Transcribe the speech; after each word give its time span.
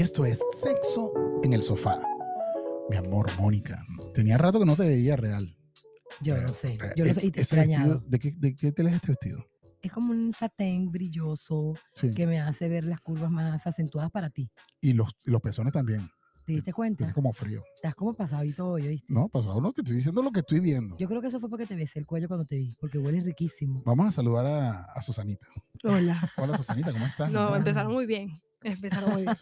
y 0.00 0.02
esto 0.02 0.24
es 0.24 0.40
Sexo 0.56 1.12
en 1.42 1.52
el 1.52 1.62
Sofá. 1.62 2.00
Mi 2.88 2.96
amor, 2.96 3.26
Mónica, 3.38 3.84
tenía 4.14 4.38
rato 4.38 4.58
que 4.58 4.64
no 4.64 4.74
te 4.74 4.84
veía 4.88 5.14
real. 5.14 5.54
Yo 6.22 6.36
Real, 6.36 6.46
lo 6.46 6.54
sé, 6.54 6.78
real. 6.78 6.94
yo 6.96 7.04
E- 7.04 7.12
sé 7.12 7.26
y 7.26 7.30
te 7.30 7.40
he 7.40 7.42
ese 7.42 7.56
vestido, 7.56 7.74
extrañado. 7.74 8.02
¿de 8.08 8.18
qué, 8.18 8.32
¿De 8.34 8.56
qué 8.56 8.72
tela 8.72 8.88
es 8.88 8.94
este 8.94 9.08
vestido? 9.08 9.44
Es 9.82 9.92
como 9.92 10.12
un 10.12 10.32
satén 10.32 10.90
brilloso 10.90 11.74
Sí. 11.94 12.12
que 12.12 12.26
me 12.26 12.40
hace 12.40 12.70
ver 12.70 12.86
las 12.86 13.02
curvas 13.02 13.30
más 13.30 13.66
acentuadas 13.66 14.10
para 14.10 14.30
ti. 14.30 14.50
Y 14.80 14.94
los, 14.94 15.10
y 15.26 15.30
los 15.32 15.42
pezones 15.42 15.74
también. 15.74 16.08
¿Te 16.46 16.54
diste 16.54 16.72
cuenta? 16.72 17.04
Es 17.06 17.12
como 17.12 17.34
frío. 17.34 17.62
Estás 17.76 17.94
como 17.94 18.14
pasadito 18.14 18.70
hoy, 18.70 18.88
¿oíste? 18.88 19.12
No, 19.12 19.28
pasado, 19.28 19.60
no, 19.60 19.70
te 19.74 19.82
estoy 19.82 19.96
diciendo 19.96 20.22
lo 20.22 20.30
que 20.32 20.40
estoy 20.40 20.60
viendo. 20.60 20.96
Yo 20.96 21.08
creo 21.08 21.20
que 21.20 21.26
eso 21.26 21.40
fue 21.40 21.50
porque 21.50 21.66
te 21.66 21.74
besé 21.76 21.98
el 21.98 22.06
cuello 22.06 22.26
cuando 22.26 22.46
te 22.46 22.56
vi, 22.56 22.74
porque 22.80 22.96
hueles 22.96 23.26
riquísimo. 23.26 23.82
Vamos 23.84 24.06
a 24.08 24.12
saludar 24.12 24.46
a, 24.46 24.80
a 24.84 25.02
Susanita. 25.02 25.46
Hola. 25.84 26.26
Hola, 26.38 26.56
Susanita, 26.56 26.90
¿cómo 26.90 27.04
estás? 27.04 27.30
No, 27.30 27.54
empezaron 27.54 27.92
muy 27.92 28.06
bien. 28.06 28.32
Empezaron 29.02 29.12
muy 29.12 29.22
bien. 29.22 29.36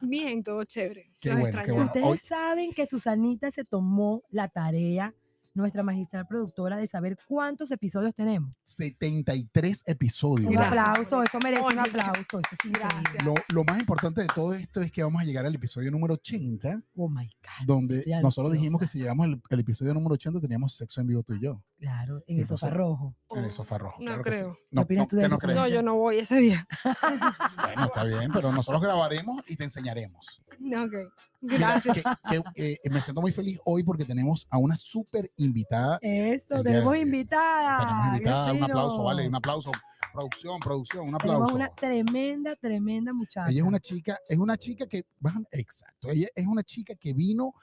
Bien, 0.00 0.42
todo 0.44 0.64
chévere. 0.64 1.12
Qué 1.20 1.30
Los 1.30 1.40
bueno, 1.40 1.56
qué 1.58 1.60
extrañaba. 1.70 1.74
bueno. 1.74 1.86
Ustedes 1.86 2.06
hoy- 2.06 2.28
saben 2.28 2.72
que 2.72 2.86
Susanita 2.86 3.50
se 3.50 3.64
tomó 3.64 4.22
la 4.30 4.48
tarea, 4.48 5.14
nuestra 5.54 5.82
magistral 5.82 6.26
productora, 6.26 6.76
de 6.78 6.86
saber 6.86 7.18
cuántos 7.28 7.70
episodios 7.72 8.14
tenemos. 8.14 8.52
73 8.62 9.82
episodios. 9.86 10.48
Un 10.48 10.54
Gracias. 10.56 10.78
aplauso, 10.78 11.22
eso 11.22 11.38
merece 11.42 11.62
un 11.62 11.78
aplauso. 11.78 12.20
Esto 12.20 12.38
es 12.52 12.64
increíble. 12.64 12.94
gracias. 13.12 13.24
Lo, 13.24 13.34
lo 13.52 13.64
más 13.64 13.78
importante 13.78 14.22
de 14.22 14.28
todo 14.34 14.54
esto 14.54 14.80
es 14.80 14.90
que 14.90 15.02
vamos 15.02 15.20
a 15.20 15.24
llegar 15.24 15.44
al 15.44 15.54
episodio 15.54 15.90
número 15.90 16.14
80, 16.14 16.82
Oh 16.96 17.08
my 17.08 17.26
God. 17.26 17.66
donde 17.66 18.02
nosotros 18.22 18.52
dijimos 18.54 18.80
que 18.80 18.86
si 18.86 18.98
llegamos 18.98 19.26
al 19.50 19.60
episodio 19.60 19.92
número 19.94 20.14
80 20.14 20.40
teníamos 20.40 20.74
sexo 20.74 21.00
en 21.02 21.06
vivo 21.08 21.22
tú 21.22 21.34
y 21.34 21.40
yo, 21.42 21.62
Claro, 21.82 22.22
en 22.28 22.38
el 22.38 22.46
sofá 22.46 22.70
rojo. 22.70 23.16
en 23.34 23.44
el 23.44 23.50
sofá 23.50 23.76
rojo. 23.76 23.96
No 23.98 24.06
claro 24.06 24.22
que 24.22 24.30
sí. 24.30 24.38
creo. 24.38 24.56
No, 24.70 24.82
opinas 24.82 25.02
no, 25.02 25.08
tú 25.08 25.16
de 25.16 25.22
¿qué 25.22 25.28
no 25.28 25.34
eso, 25.34 25.40
crees? 25.46 25.58
No, 25.58 25.66
yo 25.68 25.82
no 25.82 25.96
voy 25.96 26.18
ese 26.18 26.36
día. 26.36 26.64
Bueno, 27.56 27.84
está 27.86 28.04
bien, 28.04 28.30
pero 28.32 28.52
nosotros 28.52 28.80
grabaremos 28.80 29.42
y 29.50 29.56
te 29.56 29.64
enseñaremos. 29.64 30.40
No, 30.60 30.84
ok. 30.84 30.92
Mira, 31.40 31.80
Gracias. 31.82 32.04
que- 32.30 32.42
que, 32.54 32.72
eh, 32.84 32.90
me 32.90 33.00
siento 33.00 33.20
muy 33.20 33.32
feliz 33.32 33.58
hoy 33.64 33.82
porque 33.82 34.04
tenemos 34.04 34.46
a 34.48 34.58
una 34.58 34.76
súper 34.76 35.32
invitada. 35.38 35.98
Eso, 36.02 36.62
tenemos 36.62 36.92
de- 36.92 37.00
invitada. 37.00 37.78
Tenemos 37.78 38.02
qué 38.04 38.08
invitada, 38.18 38.52
un 38.52 38.62
aplauso, 38.62 39.02
vale, 39.02 39.26
un 39.26 39.34
aplauso. 39.34 39.72
Producción, 40.12 40.60
producción, 40.60 41.08
un 41.08 41.16
Tenemos 41.18 41.34
aplauso. 41.42 41.56
una 41.56 41.68
tremenda, 41.74 42.54
tremenda 42.54 43.12
muchacha. 43.12 43.50
Ella 43.50 43.60
es 43.62 43.66
una 43.66 43.80
chica, 43.80 44.18
es 44.28 44.38
una 44.38 44.56
chica 44.56 44.86
que, 44.86 45.04
exacto, 45.50 46.10
ella 46.10 46.28
es 46.32 46.46
una 46.46 46.62
chica 46.62 46.94
que 46.94 47.12
vino, 47.12 47.54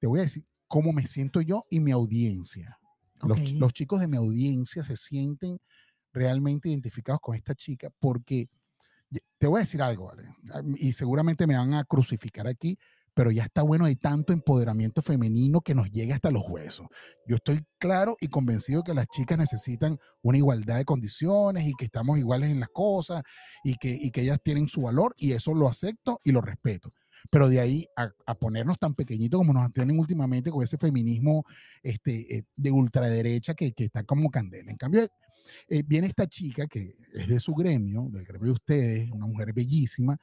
te 0.00 0.08
voy 0.08 0.18
a 0.18 0.22
decir 0.22 0.44
cómo 0.66 0.92
me 0.92 1.06
siento 1.06 1.40
yo 1.40 1.66
y 1.70 1.78
mi 1.78 1.92
audiencia. 1.92 2.76
Los, 3.26 3.72
chicos 3.72 4.00
de 4.00 4.08
mi 4.08 4.16
audiencia 4.16 4.84
se 4.84 4.96
sienten 4.96 5.58
realmente 6.12 6.68
identificados 6.68 7.20
con 7.20 7.34
esta 7.34 7.54
chica 7.54 7.90
porque 7.98 8.48
te 9.38 9.46
voy 9.46 9.58
a 9.58 9.60
decir 9.60 9.82
algo, 9.82 10.06
¿vale? 10.06 10.28
Ah, 10.52 10.62
Y 10.76 10.92
seguramente 10.92 11.46
me 11.46 11.56
van 11.56 11.74
a 11.74 11.84
crucificar 11.84 12.46
aquí, 12.46 12.78
pero 13.14 13.30
ya 13.30 13.44
está 13.44 13.62
bueno 13.62 13.86
de 13.86 13.96
tanto 13.96 14.32
empoderamiento 14.32 15.00
femenino 15.00 15.60
que 15.60 15.74
nos 15.74 15.90
llegue 15.90 16.12
hasta 16.12 16.30
los 16.30 16.42
huesos. 16.48 16.88
Yo 17.26 17.36
estoy 17.36 17.64
claro 17.78 18.16
y 18.20 18.28
convencido 18.28 18.82
que 18.82 18.92
las 18.92 19.06
chicas 19.06 19.38
necesitan 19.38 19.98
una 20.22 20.38
igualdad 20.38 20.76
de 20.76 20.84
condiciones 20.84 21.64
y 21.64 21.74
que 21.74 21.84
estamos 21.84 22.18
iguales 22.18 22.50
en 22.50 22.60
las 22.60 22.70
cosas 22.70 23.22
y 23.62 23.74
que, 23.76 23.90
y 23.90 24.10
que 24.10 24.22
ellas 24.22 24.40
tienen 24.42 24.68
su 24.68 24.82
valor 24.82 25.14
y 25.16 25.32
eso 25.32 25.54
lo 25.54 25.68
acepto 25.68 26.20
y 26.24 26.32
lo 26.32 26.40
respeto. 26.40 26.92
Pero 27.30 27.48
de 27.48 27.60
ahí 27.60 27.86
a, 27.96 28.10
a 28.26 28.34
ponernos 28.34 28.78
tan 28.78 28.94
pequeñitos 28.94 29.38
como 29.38 29.52
nos 29.52 29.72
tienen 29.72 29.98
últimamente 29.98 30.50
con 30.50 30.62
ese 30.62 30.76
feminismo 30.78 31.44
este, 31.82 32.36
eh, 32.38 32.44
de 32.56 32.70
ultraderecha 32.70 33.54
que, 33.54 33.72
que 33.72 33.84
está 33.84 34.04
como 34.04 34.30
candela. 34.30 34.70
En 34.70 34.76
cambio, 34.76 35.06
eh, 35.68 35.82
viene 35.86 36.06
esta 36.06 36.26
chica 36.26 36.66
que 36.66 36.96
es 37.12 37.26
de 37.26 37.40
su 37.40 37.54
gremio, 37.54 38.08
del 38.10 38.24
gremio 38.24 38.46
de 38.46 38.52
ustedes, 38.52 39.10
una 39.10 39.26
mujer 39.26 39.52
bellísima, 39.52 40.16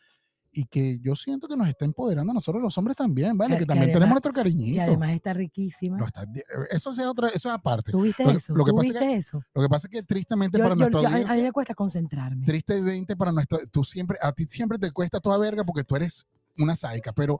y 0.54 0.66
que 0.66 1.00
yo 1.00 1.16
siento 1.16 1.48
que 1.48 1.56
nos 1.56 1.68
está 1.70 1.86
empoderando 1.86 2.32
a 2.32 2.34
nosotros 2.34 2.62
los 2.62 2.78
hombres 2.78 2.98
también, 2.98 3.38
¿vale? 3.38 3.54
Que- 3.54 3.60
Que, 3.60 3.64
que 3.64 3.68
también 3.68 3.84
además- 3.90 4.00
tenemos 4.00 4.14
nuestro 4.16 4.32
Y 4.32 4.36
cariñito. 4.36 4.82
además 4.82 5.12
está 5.12 5.34
riquísima. 5.34 5.98
No, 5.98 6.06
está- 6.06 6.26
eso, 6.72 6.92
es 6.92 7.00
otra, 7.00 7.30
eso 7.30 7.48
es 7.50 7.56
aparte. 7.56 7.92
¿Tú 7.94 8.02
viste 8.02 8.24
lo 8.26 8.32
que- 8.32 8.38
eso? 8.38 8.54
lo 8.54 8.66
que 8.66 8.72
¿Tú 8.72 8.76
pasa 8.78 8.90
viste 8.90 9.16
eso? 9.16 9.42
Lo 9.56 9.62
que 9.62 9.70
pasa 9.70 9.88
es 9.88 9.92
que 9.92 10.04
tristemente 10.04 10.58
Yo- 10.58 10.64
para 10.66 10.76
yo- 10.76 10.80
nuestra 10.80 11.02
yo- 11.02 11.08
a- 11.08 11.10
a, 11.10 11.14
audiencia, 11.14 11.36
mí 11.38 11.42
me 11.44 11.52
cuesta 11.54 11.74
concentrarme. 11.74 12.46
tristemente 12.46 13.16
para 13.16 13.32
nuestra, 13.32 13.60
tú 13.72 13.84
siempre, 13.86 14.18
a 14.22 14.32
ti 14.34 14.44
siempre 14.50 14.78
te 14.78 14.92
cuesta 14.92 15.20
toda 15.22 15.38
verga 15.38 15.64
porque 15.64 15.84
tú 15.86 15.96
eres 15.96 16.26
una 16.58 16.76
sádica, 16.76 17.14
pero, 17.14 17.40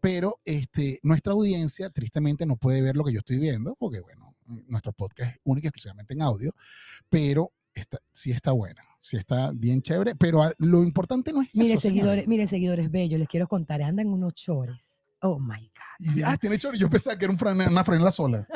pero 0.00 0.38
este, 0.44 0.98
nuestra 1.02 1.32
audiencia 1.32 1.90
tristemente 1.90 2.46
no 2.46 2.56
puede 2.56 2.82
ver 2.82 2.96
lo 2.96 3.04
que 3.04 3.12
yo 3.12 3.18
estoy 3.18 3.38
viendo, 3.38 3.76
porque 3.76 4.00
bueno, 4.00 4.34
nuestro 4.66 4.92
podcast 4.92 5.32
es 5.34 5.40
único 5.44 5.66
y 5.66 5.68
exclusivamente 5.68 6.14
en 6.14 6.22
audio, 6.22 6.52
pero 7.08 7.52
está, 7.74 7.98
sí 8.12 8.30
está 8.32 8.52
buena, 8.52 8.82
sí 9.00 9.16
está 9.16 9.52
bien 9.54 9.80
chévere, 9.82 10.14
pero 10.16 10.42
a- 10.42 10.52
lo 10.58 10.82
importante 10.82 11.32
no 11.32 11.42
es 11.42 11.48
Mire, 11.54 11.74
eso, 11.74 11.80
seguidores, 11.80 12.26
mire, 12.28 12.46
seguidores 12.46 12.90
bellos, 12.90 13.18
les 13.18 13.28
quiero 13.28 13.46
contar, 13.48 13.80
andan 13.82 14.08
unos 14.08 14.34
chores. 14.34 14.91
Oh 15.22 15.38
my 15.38 15.58
God. 15.58 16.16
Y, 16.16 16.22
ah, 16.22 16.36
tiene 16.36 16.58
chorro. 16.58 16.76
Yo 16.76 16.90
pensaba 16.90 17.16
que 17.16 17.24
era 17.26 17.32
un 17.32 17.38
fran- 17.38 17.68
una 17.68 17.84
franela 17.84 18.10
sola. 18.10 18.46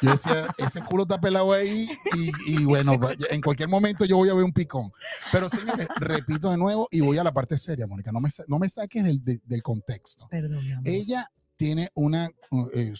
Yo 0.00 0.10
decía, 0.10 0.46
ese 0.58 0.80
culo 0.82 1.04
está 1.04 1.20
pelado 1.20 1.52
ahí 1.52 1.88
y, 2.16 2.52
y 2.54 2.64
bueno, 2.64 2.98
en 3.30 3.40
cualquier 3.40 3.68
momento 3.68 4.04
yo 4.04 4.16
voy 4.16 4.28
a 4.28 4.34
ver 4.34 4.42
un 4.44 4.52
picón. 4.52 4.90
Pero 5.30 5.48
señores, 5.48 5.86
repito 6.00 6.50
de 6.50 6.56
nuevo 6.56 6.88
y 6.90 7.00
voy 7.00 7.18
a 7.18 7.24
la 7.24 7.32
parte 7.32 7.56
seria, 7.56 7.86
Mónica. 7.86 8.10
No 8.10 8.20
me, 8.20 8.28
no 8.48 8.58
me 8.58 8.68
saques 8.68 9.04
del, 9.04 9.22
de- 9.24 9.40
del 9.44 9.62
contexto. 9.62 10.26
Perdón, 10.28 10.64
mi 10.64 10.72
amor. 10.72 10.82
Ella 10.88 11.28
tiene 11.54 11.90
una, 11.94 12.28
eh, 12.74 12.92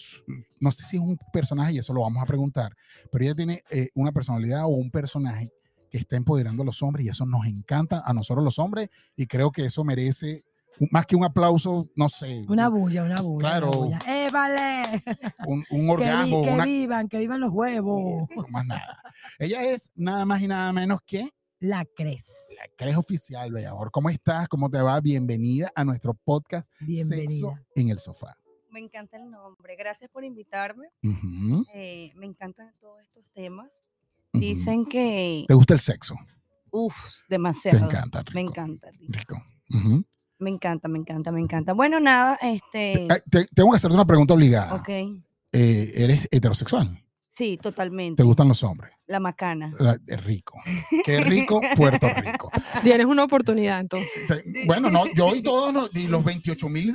no 0.61 0.71
sé 0.71 0.83
si 0.85 0.95
es 0.95 1.01
un 1.03 1.19
personaje 1.33 1.73
y 1.73 1.77
eso 1.79 1.93
lo 1.93 2.01
vamos 2.01 2.23
a 2.23 2.25
preguntar, 2.25 2.73
pero 3.11 3.25
ella 3.25 3.35
tiene 3.35 3.61
eh, 3.69 3.89
una 3.95 4.13
personalidad 4.13 4.63
o 4.63 4.69
un 4.69 4.89
personaje 4.89 5.51
que 5.91 5.97
está 5.97 6.15
empoderando 6.15 6.63
a 6.63 6.65
los 6.65 6.81
hombres 6.81 7.05
y 7.05 7.09
eso 7.09 7.25
nos 7.25 7.45
encanta 7.45 8.01
a 8.05 8.13
nosotros 8.13 8.45
los 8.45 8.59
hombres 8.59 8.89
y 9.17 9.27
creo 9.27 9.51
que 9.51 9.65
eso 9.65 9.83
merece 9.83 10.45
más 10.91 11.05
que 11.05 11.15
un 11.15 11.23
aplauso, 11.23 11.87
no 11.95 12.09
sé, 12.09 12.45
Una 12.47 12.67
bulla, 12.69 13.03
una 13.03 13.21
bulla. 13.21 13.47
Claro. 13.49 13.71
Una 13.71 13.77
bulla. 13.77 13.99
¡Eh, 14.07 14.29
vale! 14.31 15.03
un, 15.47 15.63
un 15.69 15.79
Que, 15.79 15.83
vi- 15.85 15.89
orgasmo, 15.91 16.41
que 16.43 16.49
una, 16.51 16.65
vivan, 16.65 17.07
que 17.07 17.17
vivan 17.19 17.39
los 17.41 17.51
huevos. 17.51 18.27
no 18.35 18.45
más 18.49 18.65
nada. 18.65 19.01
Ella 19.39 19.63
es 19.63 19.91
nada 19.95 20.25
más 20.25 20.41
y 20.41 20.47
nada 20.47 20.71
menos 20.73 20.99
que 21.05 21.29
La 21.59 21.85
crees. 21.85 22.27
la 22.57 22.63
Cres 22.75 22.97
Oficial, 22.97 23.51
bella 23.51 23.71
amor. 23.71 23.91
¿Cómo 23.91 24.09
estás? 24.09 24.47
¿Cómo 24.47 24.69
te 24.69 24.81
va? 24.81 24.99
Bienvenida 24.99 25.71
a 25.75 25.83
nuestro 25.85 26.13
podcast 26.13 26.67
Sexo 26.79 26.85
Bienvenida. 26.87 27.63
en 27.75 27.89
el 27.89 27.99
Sofá. 27.99 28.35
Me 28.71 28.79
encanta 28.79 29.17
el 29.17 29.29
nombre. 29.29 29.75
Gracias 29.75 30.09
por 30.09 30.23
invitarme. 30.23 30.87
Eh, 31.73 32.11
me 32.15 32.25
encantan 32.25 32.73
todos 32.79 32.99
estos 33.03 33.29
temas. 33.31 33.71
Dicen 34.33 34.85
que, 34.87 35.45
¿Te 35.47 35.53
gusta 35.53 35.75
el 35.75 35.79
sexo? 35.79 36.15
uff, 36.71 36.95
Te 37.27 37.35
demasiado. 37.35 37.85
encanta, 37.85 38.19
rico. 38.23 38.33
Me 38.33 38.41
encanta, 38.41 38.89
Rico. 38.91 39.35
Rico. 39.69 40.05
Me 40.43 40.49
encanta, 40.49 40.87
me 40.89 40.99
encanta, 40.99 41.31
me 41.31 41.39
encanta. 41.39 41.73
Bueno, 41.73 41.99
nada, 41.99 42.37
este. 42.41 43.07
Te- 43.07 43.23
te- 43.29 43.47
tengo 43.55 43.71
que 43.71 43.77
hacerte 43.77 43.95
una 43.95 44.05
pregunta 44.05 44.33
obligada. 44.33 44.75
Ok. 44.75 44.89
Eh, 44.89 45.91
¿Eres 45.95 46.27
heterosexual? 46.31 46.99
Sí, 47.29 47.57
totalmente. 47.59 48.17
¿Te 48.21 48.23
gustan 48.23 48.47
los 48.47 48.61
hombres? 48.63 48.91
La 49.07 49.19
macana. 49.19 49.73
La- 49.79 49.97
Es 50.05 50.23
rico. 50.23 50.61
Qué 51.05 51.19
rico, 51.21 51.61
Puerto 51.75 52.07
Rico. 52.09 52.51
Tienes 52.83 53.05
una 53.07 53.23
oportunidad 53.23 53.79
entonces. 53.79 54.27
Te- 54.27 54.65
bueno, 54.65 54.89
no, 54.91 55.05
yo 55.15 55.33
y 55.35 55.41
todos 55.41 55.73
los, 55.73 55.89
y 55.95 56.07
los 56.07 56.23
28 56.23 56.69
mil 56.69 56.93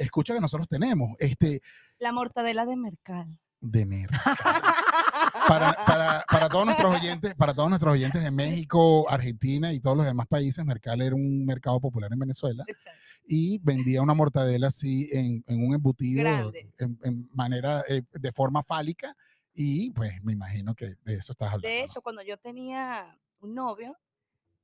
escuchas 0.00 0.34
que 0.34 0.40
nosotros 0.40 0.66
tenemos, 0.68 1.10
este, 1.20 1.60
La 1.98 2.10
mortadela 2.12 2.64
de 2.66 2.76
Mercal. 2.76 3.38
de 3.60 3.86
mercado. 3.86 4.36
Para, 5.48 5.72
para, 5.84 6.24
para 6.30 6.48
todos 6.48 6.66
nuestros 6.66 6.94
oyentes, 6.94 7.34
para 7.34 7.54
todos 7.54 7.68
nuestros 7.68 7.92
oyentes 7.92 8.22
de 8.22 8.30
México, 8.30 9.10
Argentina 9.10 9.72
y 9.72 9.80
todos 9.80 9.96
los 9.96 10.06
demás 10.06 10.26
países, 10.26 10.64
Mercal 10.64 11.00
era 11.02 11.14
un 11.14 11.44
mercado 11.44 11.80
popular 11.80 12.12
en 12.12 12.18
Venezuela 12.18 12.64
y 13.26 13.58
vendía 13.58 14.02
una 14.02 14.14
mortadela 14.14 14.68
así 14.68 15.08
en, 15.12 15.44
en 15.46 15.66
un 15.66 15.74
embutido 15.74 16.52
en, 16.78 16.98
en 17.02 17.30
manera 17.32 17.82
eh, 17.88 18.02
de 18.12 18.32
forma 18.32 18.62
fálica 18.62 19.16
y 19.54 19.90
pues 19.90 20.22
me 20.22 20.32
imagino 20.32 20.74
que 20.74 20.94
de 21.04 21.14
eso 21.14 21.32
estás 21.32 21.52
hablando. 21.52 21.68
De 21.68 21.80
¿no? 21.80 21.84
hecho, 21.84 22.02
cuando 22.02 22.22
yo 22.22 22.38
tenía 22.38 23.18
un 23.40 23.54
novio, 23.54 23.96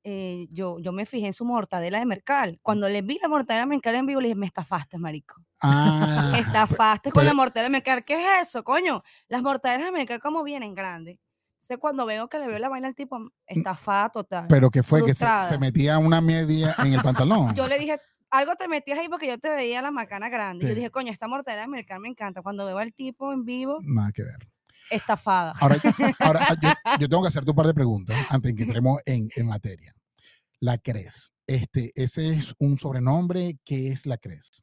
eh, 0.05 0.47
yo, 0.51 0.79
yo 0.81 0.93
me 0.93 1.05
fijé 1.07 1.27
en 1.27 1.33
su 1.33 1.45
mortadela 1.45 1.99
de 1.99 2.07
Mercal. 2.07 2.59
Cuando 2.63 2.89
le 2.89 3.03
vi 3.03 3.19
la 3.21 3.29
mortadela 3.29 3.65
de 3.65 3.69
Mercal 3.71 3.95
en 3.97 4.07
vivo, 4.07 4.21
le 4.21 4.29
dije, 4.29 4.39
me 4.39 4.47
estafaste, 4.47 4.99
marico. 4.99 5.37
Ah, 5.63 6.35
Estafaste 6.39 7.11
con 7.11 7.23
pero- 7.23 7.31
la 7.31 7.35
mortadela 7.35 7.65
de 7.69 7.71
Mercal. 7.73 8.05
¿Qué 8.05 8.15
es 8.15 8.49
eso, 8.49 8.63
coño? 8.65 9.03
Las 9.29 9.43
mortadelas 9.43 9.87
de 9.87 9.93
Mercal, 9.93 10.21
¿cómo 10.21 10.43
vienen 10.45 10.75
grandes? 10.75 11.19
Entonces, 11.57 11.79
cuando 11.81 12.07
veo 12.07 12.29
que 12.29 12.39
le 12.39 12.47
veo 12.47 12.59
la 12.59 12.69
vaina 12.71 12.89
al 12.89 12.95
tipo, 12.95 13.19
estafada 13.47 14.09
total. 14.09 14.47
pero 14.49 14.71
que 14.71 14.83
fue 14.83 15.05
que 15.05 15.15
se, 15.15 15.27
se 15.49 15.59
metía 15.59 15.99
una 15.99 16.21
media 16.23 16.75
en 16.79 16.95
el 16.95 17.03
pantalón. 17.03 17.55
yo 17.55 17.67
le 17.69 17.79
dije, 17.79 18.01
algo 18.31 18.55
te 18.57 18.69
metías 18.69 18.99
ahí 18.99 19.09
porque 19.09 19.27
yo 19.27 19.39
te 19.39 19.51
veía 19.51 19.83
la 19.83 19.91
macana 19.91 20.29
grande. 20.31 20.65
Y. 20.65 20.69
Yo 20.71 20.75
dije, 20.75 20.91
coño, 20.91 21.13
esta 21.13 21.29
mortadela 21.29 21.63
de 21.63 21.69
Mercal 21.69 22.01
me 22.01 22.09
encanta. 22.09 22.41
Cuando 22.41 22.65
veo 22.65 22.79
al 22.79 22.95
tipo 22.95 23.33
en 23.35 23.45
vivo, 23.45 23.79
Nada 23.83 24.13
que 24.13 24.23
ver. 24.23 24.49
estafada. 24.91 25.53
Ahora, 25.61 25.77
ahora 26.21 26.47
ah, 26.49 26.55
yo, 26.63 26.69
yo 27.01 27.09
tengo 27.09 27.23
que 27.23 27.29
hacerte 27.29 27.51
un 27.51 27.57
par 27.57 27.67
de 27.67 27.75
preguntas 27.75 28.17
antes 28.31 28.53
de 28.53 28.57
que 28.57 28.63
entremos 28.63 29.01
en, 29.05 29.29
en 29.37 29.47
materia. 29.47 29.93
La 30.61 30.79
CRES. 30.79 31.33
Este, 31.47 31.93
ese 31.95 32.31
es 32.31 32.55
un 32.59 32.79
sobrenombre. 32.79 33.59
¿Qué 33.65 33.89
es 33.89 34.07
la 34.07 34.19
CRES? 34.19 34.63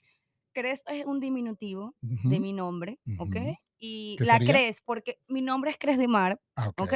Cres 0.53 0.83
es 0.87 1.05
un 1.05 1.19
diminutivo 1.19 1.95
de 2.01 2.39
mi 2.39 2.53
nombre, 2.53 2.99
¿ok? 3.19 3.35
Y 3.77 4.15
¿Qué 4.17 4.23
la 4.23 4.37
sería? 4.37 4.53
Cres, 4.53 4.81
porque 4.85 5.19
mi 5.27 5.41
nombre 5.41 5.71
es 5.71 5.77
Cres 5.77 5.97
de 5.97 6.07
Mar, 6.07 6.39
ah, 6.55 6.71
ok. 6.77 6.93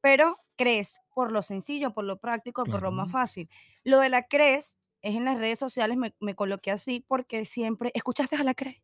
pero 0.00 0.38
Cres 0.56 1.00
por 1.12 1.32
lo 1.32 1.42
sencillo, 1.42 1.92
por 1.92 2.04
lo 2.04 2.18
práctico, 2.18 2.64
por 2.64 2.82
lo 2.82 2.92
más 2.92 3.10
fácil. 3.10 3.48
Lo 3.82 3.98
de 3.98 4.10
la 4.10 4.28
Cres 4.28 4.78
es 5.02 5.16
en 5.16 5.24
las 5.24 5.38
redes 5.38 5.58
sociales, 5.58 5.96
me, 5.96 6.14
me 6.20 6.36
coloqué 6.36 6.70
así 6.70 7.04
porque 7.06 7.44
siempre, 7.44 7.90
¿escuchaste 7.94 8.36
a 8.36 8.44
la 8.44 8.54
CRE? 8.54 8.80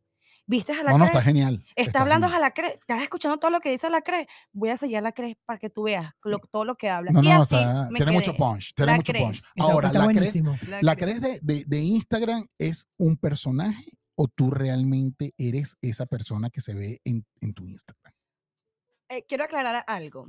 ¿Viste 0.49 0.73
a 0.73 0.83
la 0.85 0.93
No, 0.93 0.99
no, 0.99 1.05
CRE? 1.07 1.13
está 1.13 1.23
genial. 1.23 1.65
Está 1.75 2.01
hablando 2.03 2.29
genial. 2.29 2.43
a 2.45 2.47
la 2.47 2.55
CRE, 2.55 2.75
estás 2.81 3.03
escuchando 3.03 3.39
todo 3.39 3.51
lo 3.51 3.61
que 3.61 3.71
dice 3.71 3.91
la 3.91 4.03
CRE. 4.03 4.29
Voy 4.53 4.71
a 4.71 4.75
a 4.75 5.01
la 5.01 5.11
CRE 5.13 5.37
para 5.45 5.59
que 5.59 5.71
tú 5.71 5.83
veas 5.85 6.13
lo- 6.23 6.39
todo 6.39 6.65
lo 6.65 6.77
que 6.77 6.89
habla. 6.89 7.11
No, 7.11 7.21
y 7.21 7.25
no, 7.29 7.43
así 7.43 7.57
está- 7.57 7.89
me 7.91 7.97
tiene 7.99 8.13
mucho 8.13 8.35
punch, 8.35 8.73
tiene 8.75 8.93
La 8.93 8.97
mucho 8.97 9.13
Cres. 9.13 9.23
punch. 9.25 9.43
Ahora, 9.59 9.93
la 9.93 10.05
buenísimo. 10.05 10.57
La 10.69 10.79
¿La 10.83 10.97
Cre. 10.97 11.19
de, 11.19 11.41
de- 11.43 11.65
de 11.67 11.79
Instagram 11.81 12.47
es 12.59 12.89
un 12.97 13.17
personaje 13.17 13.85
o 14.15 14.29
tú 14.29 14.51
realmente 14.53 15.33
eres 15.37 15.77
esa 15.83 16.07
persona 16.07 16.49
que 16.51 16.61
se 16.61 16.75
ve 16.75 17.01
en, 17.05 17.27
en 17.41 17.53
tu 17.53 17.67
Instagram? 17.67 18.13
Eh, 19.09 19.25
quiero 19.27 19.45
aclarar 19.45 19.85
algo. 19.87 20.27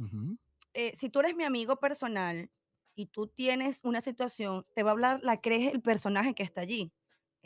Eh, 0.74 0.94
si 0.98 1.10
tú 1.10 1.20
eres 1.20 1.36
mi 1.36 1.44
amigo 1.44 1.78
personal 1.78 2.50
y 2.96 3.06
tú 3.08 3.28
tienes 3.28 3.82
una 3.84 4.02
situación, 4.02 4.66
te 4.76 4.84
va 4.84 4.90
a 4.90 4.94
hablar 4.94 5.20
la 5.24 5.40
crees 5.42 5.74
el 5.74 5.82
personaje 5.82 6.34
que 6.34 6.44
está 6.44 6.62
allí. 6.62 6.92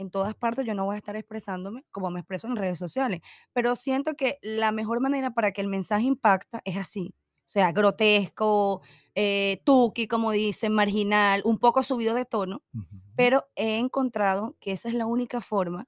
En 0.01 0.09
todas 0.11 0.33
partes 0.35 0.65
yo 0.65 0.73
no 0.73 0.85
voy 0.85 0.95
a 0.95 0.97
estar 0.97 1.15
expresándome 1.15 1.83
como 1.91 2.09
me 2.09 2.19
expreso 2.21 2.47
en 2.47 2.55
redes 2.55 2.79
sociales, 2.79 3.21
pero 3.53 3.75
siento 3.75 4.15
que 4.15 4.37
la 4.41 4.71
mejor 4.71 4.99
manera 4.99 5.31
para 5.31 5.51
que 5.51 5.61
el 5.61 5.67
mensaje 5.67 6.05
impacta 6.05 6.61
es 6.65 6.75
así. 6.77 7.13
O 7.45 7.49
sea, 7.51 7.71
grotesco, 7.71 8.81
eh, 9.13 9.61
tuki, 9.63 10.07
como 10.07 10.31
dicen, 10.31 10.73
marginal, 10.73 11.41
un 11.45 11.59
poco 11.59 11.83
subido 11.83 12.15
de 12.15 12.25
tono, 12.25 12.61
Ujú. 12.73 12.97
pero 13.15 13.45
he 13.55 13.77
encontrado 13.77 14.55
que 14.59 14.71
esa 14.71 14.87
es 14.89 14.95
la 14.95 15.05
única 15.05 15.41
forma 15.41 15.87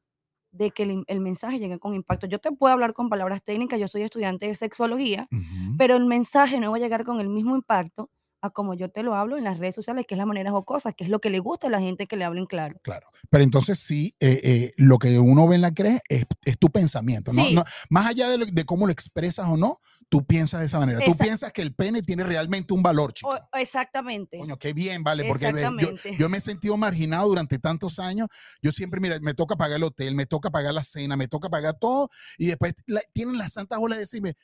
de 0.52 0.70
que 0.72 0.84
el, 0.84 1.04
el 1.08 1.20
mensaje 1.20 1.58
llegue 1.60 1.80
con 1.80 1.96
impacto. 1.96 2.28
Yo 2.28 2.40
te 2.40 2.52
puedo 2.52 2.72
hablar 2.74 2.94
con 2.94 3.10
palabras 3.10 3.44
técnicas, 3.44 3.80
yo 3.80 3.88
soy 3.88 4.04
estudiante 4.04 4.46
de 4.46 4.56
sexología, 4.56 5.28
Ujú. 5.32 5.78
pero 5.78 5.96
el 5.96 6.06
mensaje 6.06 6.60
no 6.60 6.70
va 6.72 6.78
a 6.78 6.80
llegar 6.80 7.04
con 7.06 7.20
el 7.20 7.30
mismo 7.30 7.56
impacto 7.56 8.10
a 8.44 8.50
como 8.50 8.74
yo 8.74 8.90
te 8.90 9.04
lo 9.04 9.16
hablo 9.16 9.38
en 9.38 9.46
las 9.46 9.58
redes 9.58 9.74
sociales, 9.74 10.06
que 10.06 10.16
es 10.16 10.18
la 10.20 10.26
manera 10.26 10.52
jocosa, 10.52 10.92
que 10.92 11.06
es 11.06 11.10
lo 11.10 11.20
que 11.22 11.30
le 11.30 11.40
gusta 11.40 11.68
a 11.68 11.70
la 11.70 11.80
gente 11.80 12.08
que 12.08 12.18
le 12.18 12.26
hablen 12.26 12.46
claro. 12.46 12.78
Claro. 12.84 13.08
Pero 13.30 13.44
entonces 13.44 13.80
sí, 13.80 14.16
eh, 14.20 14.40
eh, 14.44 14.74
lo 14.78 15.00
que 15.00 15.18
uno 15.18 15.48
ve 15.48 15.56
en 15.56 15.62
la 15.62 15.74
crees 15.74 16.02
es, 16.10 16.26
es 16.44 16.60
tu 16.60 16.70
pensamiento. 16.70 17.32
¿no? 17.32 17.44
Sí. 17.46 17.56
No- 17.56 17.64
más 17.90 18.06
allá 18.08 18.28
de, 18.30 18.38
lo- 18.38 18.46
de 18.46 18.66
cómo 18.66 18.86
lo 18.86 18.92
expresas 18.92 19.48
o 19.48 19.56
no, 19.56 19.80
tú 20.10 20.26
piensas 20.26 20.60
de 20.60 20.66
esa 20.66 20.78
manera. 20.78 21.00
Tú 21.00 21.12
Esa- 21.12 21.24
piensas 21.24 21.54
que 21.54 21.62
el 21.62 21.74
pene 21.74 22.02
tiene 22.04 22.24
realmente 22.26 22.74
un 22.74 22.84
valor, 22.84 23.14
chico. 23.14 23.30
O- 23.30 23.58
exactamente. 23.58 24.38
Coño, 24.38 24.58
qué 24.60 24.74
bien, 24.74 25.04
vale, 25.04 25.24
porque 25.28 25.52
yo, 25.82 26.12
yo 26.20 26.30
me 26.30 26.38
he 26.38 26.42
sentido 26.42 26.76
marginado 26.76 27.30
durante 27.30 27.58
tantos 27.60 27.98
años. 27.98 28.28
Yo 28.62 28.72
siempre, 28.74 29.00
mira, 29.00 29.18
me 29.22 29.34
toca 29.34 29.56
pagar 29.56 29.78
el 29.78 29.84
hotel, 29.84 30.16
me 30.16 30.26
toca 30.26 30.52
pagar 30.52 30.74
la 30.74 30.84
cena, 30.84 31.16
me 31.16 31.28
toca 31.30 31.50
pagar 31.50 31.76
todo. 31.80 32.10
Y 32.38 32.48
después 32.48 32.76
la- 32.88 33.02
tienen 33.14 33.38
las 33.38 33.54
santas 33.54 33.80
olas 33.82 33.98
de 33.98 34.02
decirme, 34.02 34.36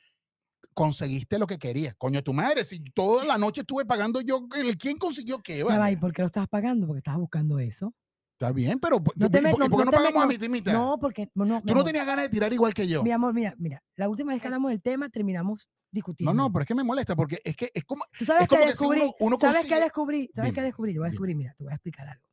conseguiste 0.74 1.38
lo 1.38 1.46
que 1.46 1.58
querías. 1.58 1.94
Coño, 1.96 2.22
tu 2.22 2.32
madre, 2.32 2.64
si 2.64 2.80
toda 2.82 3.24
la 3.24 3.38
noche 3.38 3.62
estuve 3.62 3.84
pagando 3.84 4.20
yo, 4.20 4.46
¿el- 4.56 4.76
¿quién 4.78 4.98
consiguió 4.98 5.38
qué? 5.42 5.62
Vale? 5.62 5.78
va, 5.78 5.90
¿y 5.90 5.96
por 5.96 6.12
qué 6.12 6.22
lo 6.22 6.26
estás 6.26 6.48
pagando? 6.48 6.86
Porque 6.86 6.98
estabas 6.98 7.20
buscando 7.20 7.58
eso. 7.58 7.94
Está 8.32 8.52
bien, 8.52 8.78
pero 8.80 9.02
¿por, 9.04 9.14
No 9.18 9.26
¿y 9.26 9.28
te 9.30 9.42
por- 9.42 9.60
no- 9.60 9.68
por 9.68 9.78
qué 9.80 9.84
no 9.84 9.90
pagamos 9.90 10.24
a 10.24 10.44
y 10.44 10.48
mitad? 10.48 10.72
No, 10.72 10.98
porque 10.98 11.28
no, 11.34 11.44
mi 11.44 11.62
Tú 11.62 11.74
no 11.74 11.84
tenías 11.84 12.06
ganas 12.06 12.24
de 12.24 12.28
tirar 12.30 12.50
igual 12.52 12.72
que 12.72 12.88
yo. 12.88 13.02
Mi 13.02 13.10
amor, 13.10 13.34
mira, 13.34 13.54
mira, 13.58 13.82
la 13.96 14.08
última 14.08 14.32
vez 14.32 14.40
que 14.40 14.48
hablamos 14.48 14.70
del 14.70 14.80
tema 14.80 15.10
terminamos 15.10 15.68
discutiendo. 15.92 16.32
No, 16.32 16.44
no, 16.44 16.52
pero 16.52 16.62
es 16.62 16.66
que 16.66 16.74
me 16.74 16.82
molesta 16.84 17.14
porque 17.14 17.38
es 17.44 17.54
que 17.54 17.70
es 17.74 17.84
como 17.84 18.02
Tú 18.18 18.24
sabes 18.24 18.44
es 18.44 18.48
como 18.48 18.62
que 18.62 18.66
que 18.68 18.76
si 18.76 18.84
descubrí, 18.84 19.00
uno- 19.02 19.14
uno 19.20 19.38
¿sabes 19.40 19.66
qué 19.66 19.78
descubrí? 19.80 20.30
¿Sabes 20.34 20.52
qué 20.54 20.62
descubrí? 20.62 20.92
Te 20.94 20.98
voy 21.00 21.06
a 21.06 21.08
dime. 21.08 21.12
descubrir, 21.12 21.36
mira, 21.36 21.54
te 21.58 21.64
voy 21.64 21.72
a 21.72 21.76
explicar 21.76 22.08
algo. 22.08 22.24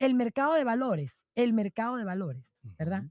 El 0.00 0.14
mercado 0.14 0.54
de 0.54 0.64
valores, 0.64 1.24
el 1.36 1.52
mercado 1.52 1.96
de 1.96 2.04
valores, 2.04 2.52
¿verdad? 2.78 3.04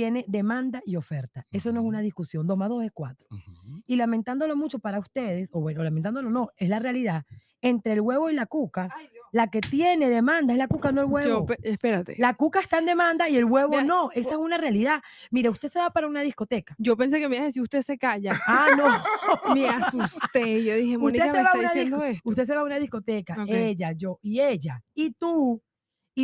Tiene 0.00 0.24
demanda 0.28 0.80
y 0.86 0.96
oferta. 0.96 1.46
Eso 1.52 1.72
no 1.72 1.80
es 1.80 1.86
una 1.86 2.00
discusión. 2.00 2.46
Dos 2.46 2.56
más 2.56 2.70
dos 2.70 2.82
es 2.82 2.90
cuatro. 2.90 3.26
ujú. 3.30 3.82
Y 3.86 3.96
lamentándolo 3.96 4.56
mucho 4.56 4.78
para 4.78 4.98
ustedes, 4.98 5.50
o 5.52 5.60
bueno, 5.60 5.82
lamentándolo 5.82 6.30
no, 6.30 6.48
es 6.56 6.70
la 6.70 6.78
realidad. 6.78 7.24
Entre 7.60 7.92
el 7.92 8.00
huevo 8.00 8.30
y 8.30 8.34
la 8.34 8.46
cuca, 8.46 8.88
la 9.32 9.48
que 9.48 9.60
tiene 9.60 10.08
demanda 10.08 10.54
es 10.54 10.58
la 10.58 10.68
cuca, 10.68 10.90
no 10.92 11.02
el 11.02 11.08
huevo. 11.08 11.46
espérate. 11.62 12.14
La 12.16 12.32
cuca 12.32 12.60
está 12.60 12.78
en 12.78 12.86
demanda 12.86 13.28
y 13.28 13.36
el 13.36 13.44
huevo 13.44 13.72
Mira, 13.72 13.84
no. 13.84 14.10
Esa 14.12 14.30
es 14.30 14.36
una 14.38 14.56
realidad. 14.56 15.02
Mire, 15.30 15.50
usted 15.50 15.68
se 15.68 15.78
va 15.78 15.90
para 15.90 16.08
una 16.08 16.22
discoteca. 16.22 16.74
Yo 16.78 16.96
pensé 16.96 17.18
que 17.18 17.28
me 17.28 17.36
ibas 17.36 17.42
a 17.42 17.46
decir 17.48 17.60
usted 17.62 17.82
se 17.82 17.98
calla. 17.98 18.40
Ah, 18.46 18.68
no. 18.74 19.54
Me 19.54 19.68
asusté. 19.68 20.64
Yo 20.64 20.76
dije, 20.76 20.96
Usted 20.96 20.98
Mónica 20.98 21.24
se, 21.26 21.32
me 21.32 21.42
va 21.42 21.50
a 21.50 21.52
está 21.56 21.74
diciendo 21.74 22.02
esto. 22.04 22.26
usted 22.30 22.46
se 22.46 22.54
va 22.54 22.60
a 22.62 22.64
una 22.64 22.78
discoteca, 22.78 23.44
ella, 23.46 23.92
yo 23.92 24.18
y 24.22 24.40
ella, 24.40 24.82
y 24.94 25.10
tú, 25.10 25.62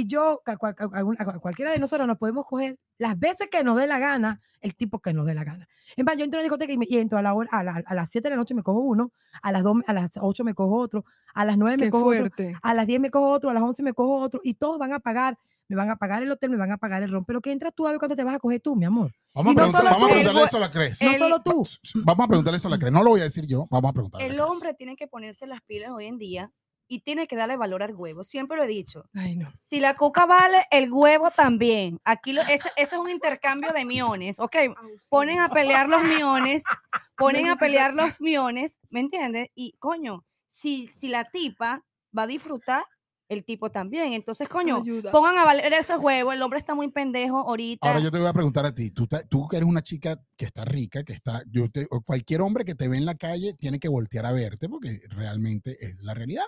y 0.01 0.07
yo, 0.07 0.43
cual- 0.59 0.77
a 1.19 1.39
cualquiera 1.39 1.71
de 1.73 1.79
nosotros 1.79 2.07
nos 2.07 2.19
podemos 2.19 2.47
coger 2.47 2.79
las 2.99 3.19
veces 3.19 3.49
que 3.51 3.63
nos 3.65 3.77
dé 3.77 3.87
la 3.87 3.99
gana, 3.99 4.41
el 4.61 4.75
tipo 4.75 4.99
que 5.01 5.13
nos 5.13 5.27
dé 5.27 5.35
la 5.35 5.45
gana. 5.45 5.69
En 5.97 6.05
más, 6.05 6.17
yo 6.17 6.25
entro 6.25 6.39
a 6.39 6.41
una 6.41 6.45
discoteca 6.45 6.73
y, 6.73 6.79
me- 6.79 6.87
y 6.89 6.97
entro 6.99 7.19
a, 7.19 7.23
la 7.23 7.35
hora, 7.35 7.49
a, 7.53 7.63
la- 7.63 7.83
a 7.87 7.95
las 7.95 8.11
7 8.11 8.27
de 8.27 8.31
la 8.31 8.37
noche 8.37 8.55
me 8.55 8.63
cojo 8.63 8.81
uno, 8.81 9.13
a 9.43 9.53
las 9.53 9.63
2, 9.63 9.77
a 9.87 9.93
las 9.93 10.11
8 10.21 10.45
me 10.45 10.55
cojo 10.55 10.77
otro, 10.79 11.05
a 11.35 11.45
las 11.45 11.57
9 11.59 11.77
me 11.77 11.85
Qué 11.85 11.91
cojo 11.91 12.07
otro, 12.07 12.19
fuerte. 12.19 12.55
a 12.63 12.75
las 12.75 12.87
10 12.87 13.01
me 13.01 13.11
cojo 13.11 13.29
otro, 13.31 13.51
a 13.51 13.55
las 13.55 13.63
11 13.63 13.83
me 13.83 13.93
cojo 13.93 14.19
otro, 14.19 14.41
y 14.43 14.55
todos 14.55 14.79
van 14.79 14.93
a 14.93 14.99
pagar, 15.01 15.39
me 15.69 15.77
van 15.77 15.91
a 15.91 15.97
pagar 15.97 16.23
el 16.23 16.31
hotel, 16.31 16.51
me 16.51 16.57
van 16.57 16.73
a 16.73 16.77
pagar 16.79 17.03
el 17.03 17.11
ron, 17.11 17.25
pero 17.25 17.41
que 17.41 17.53
entras 17.53 17.73
tú 17.75 17.87
a 17.87 17.91
ver 17.91 17.99
cuánto 17.99 18.15
te 18.17 18.25
vas 18.25 18.35
a 18.35 18.39
coger 18.39 18.61
tú, 18.61 18.77
mi 18.77 18.85
amor. 18.85 19.13
Vamos, 19.35 19.53
a, 19.53 19.55
preguntar- 19.57 19.85
vamos 19.85 19.97
a 19.97 20.01
tú, 20.01 20.07
preguntarle 20.09 20.41
el 20.41 20.47
eso 20.47 20.57
a 20.57 20.61
la 20.61 20.71
Cres. 20.71 21.03
No 21.03 21.11
El- 21.11 21.19
solo 21.19 21.43
tú. 21.43 21.65
Vamos 22.05 22.25
a 22.25 22.29
preguntarle 22.29 22.57
eso 22.57 22.69
a 22.69 22.71
la 22.71 22.79
Cres. 22.79 22.93
No 22.93 23.03
lo 23.03 23.11
voy 23.11 23.21
a 23.21 23.25
decir 23.25 23.47
yo, 23.47 23.67
vamos 23.71 23.91
a 23.91 23.93
preguntarle. 23.93 24.27
a 24.27 24.31
El 24.31 24.37
la 24.37 24.45
Cres. 24.45 24.57
hombre 24.57 24.75
tiene 24.75 24.97
que 24.97 25.07
ponerse 25.09 25.47
las 25.47 25.61
pilas 25.63 25.91
hoy 25.91 26.07
en 26.07 26.19
día 26.19 26.53
y 26.89 27.01
tiene 27.01 27.27
que 27.27 27.37
darle 27.37 27.57
valor 27.57 27.83
al 27.83 27.95
huevo. 27.95 28.23
Siempre 28.23 28.57
lo 28.57 28.63
he 28.65 28.67
dicho. 28.69 29.09
Ay, 29.15 29.37
no. 29.37 29.53
Si 29.69 29.81
la 29.81 29.97
cuca 29.97 30.27
vale, 30.27 30.67
el 30.71 30.93
huevo 30.93 31.31
también. 31.31 32.01
Aquí 32.05 32.33
lo- 32.33 32.43
ese, 32.43 32.69
ese 32.77 32.95
es 32.95 33.01
un 33.01 33.11
intercambio 33.11 33.73
de 33.73 33.85
miones, 33.85 34.39
¿ok? 34.39 34.57
Ponen 35.11 35.41
a 35.41 35.49
pelear 35.49 35.89
los 35.89 36.03
miones, 36.05 36.63
ponen 37.17 37.49
a 37.49 37.57
pelear 37.57 37.95
los 37.95 38.21
miones, 38.21 38.79
¿me 38.91 39.01
entiendes? 39.01 39.49
Y 39.55 39.73
coño, 39.79 40.25
si, 40.49 40.89
si 40.89 41.09
la 41.09 41.25
tipa 41.31 41.85
va 42.17 42.23
a 42.23 42.27
disfrutar, 42.27 42.85
el 43.29 43.45
tipo 43.45 43.71
también. 43.71 44.13
Entonces, 44.13 44.49
coño, 44.49 44.77
Ayuda. 44.83 45.11
pongan 45.13 45.39
a 45.39 45.45
valer 45.45 45.73
esos 45.73 45.99
huevos. 45.99 46.35
El 46.35 46.43
hombre 46.43 46.59
está 46.59 46.75
muy 46.75 46.89
pendejo 46.89 47.39
ahorita. 47.39 47.87
Ahora 47.87 48.01
yo 48.01 48.11
te 48.11 48.19
voy 48.19 48.27
a 48.27 48.33
preguntar 48.33 48.67
a 48.67 48.75
ti, 48.75 48.91
tú, 48.91 49.07
tú 49.29 49.47
que 49.49 49.57
eres 49.57 49.69
una 49.69 49.83
chica 49.83 50.21
que 50.37 50.45
está 50.45 50.65
rica, 50.65 51.03
que 51.05 51.13
está, 51.13 51.43
yo 51.51 51.71
te- 51.71 51.87
cualquier 52.05 52.41
hombre 52.41 52.65
que 52.65 52.75
te 52.75 52.89
ve 52.89 52.97
en 52.97 53.05
la 53.07 53.15
calle 53.15 53.55
tiene 53.55 53.79
que 53.79 53.89
voltear 53.89 54.27
a 54.27 54.33
verte 54.33 54.69
porque 54.69 55.01
realmente 55.11 55.77
es 55.85 55.97
la 56.03 56.15
realidad. 56.15 56.45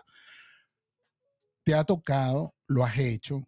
Te 1.65 1.75
ha 1.75 1.85
tocado, 1.85 2.55
lo 2.67 2.85
has 2.85 2.99
hecho, 2.99 3.43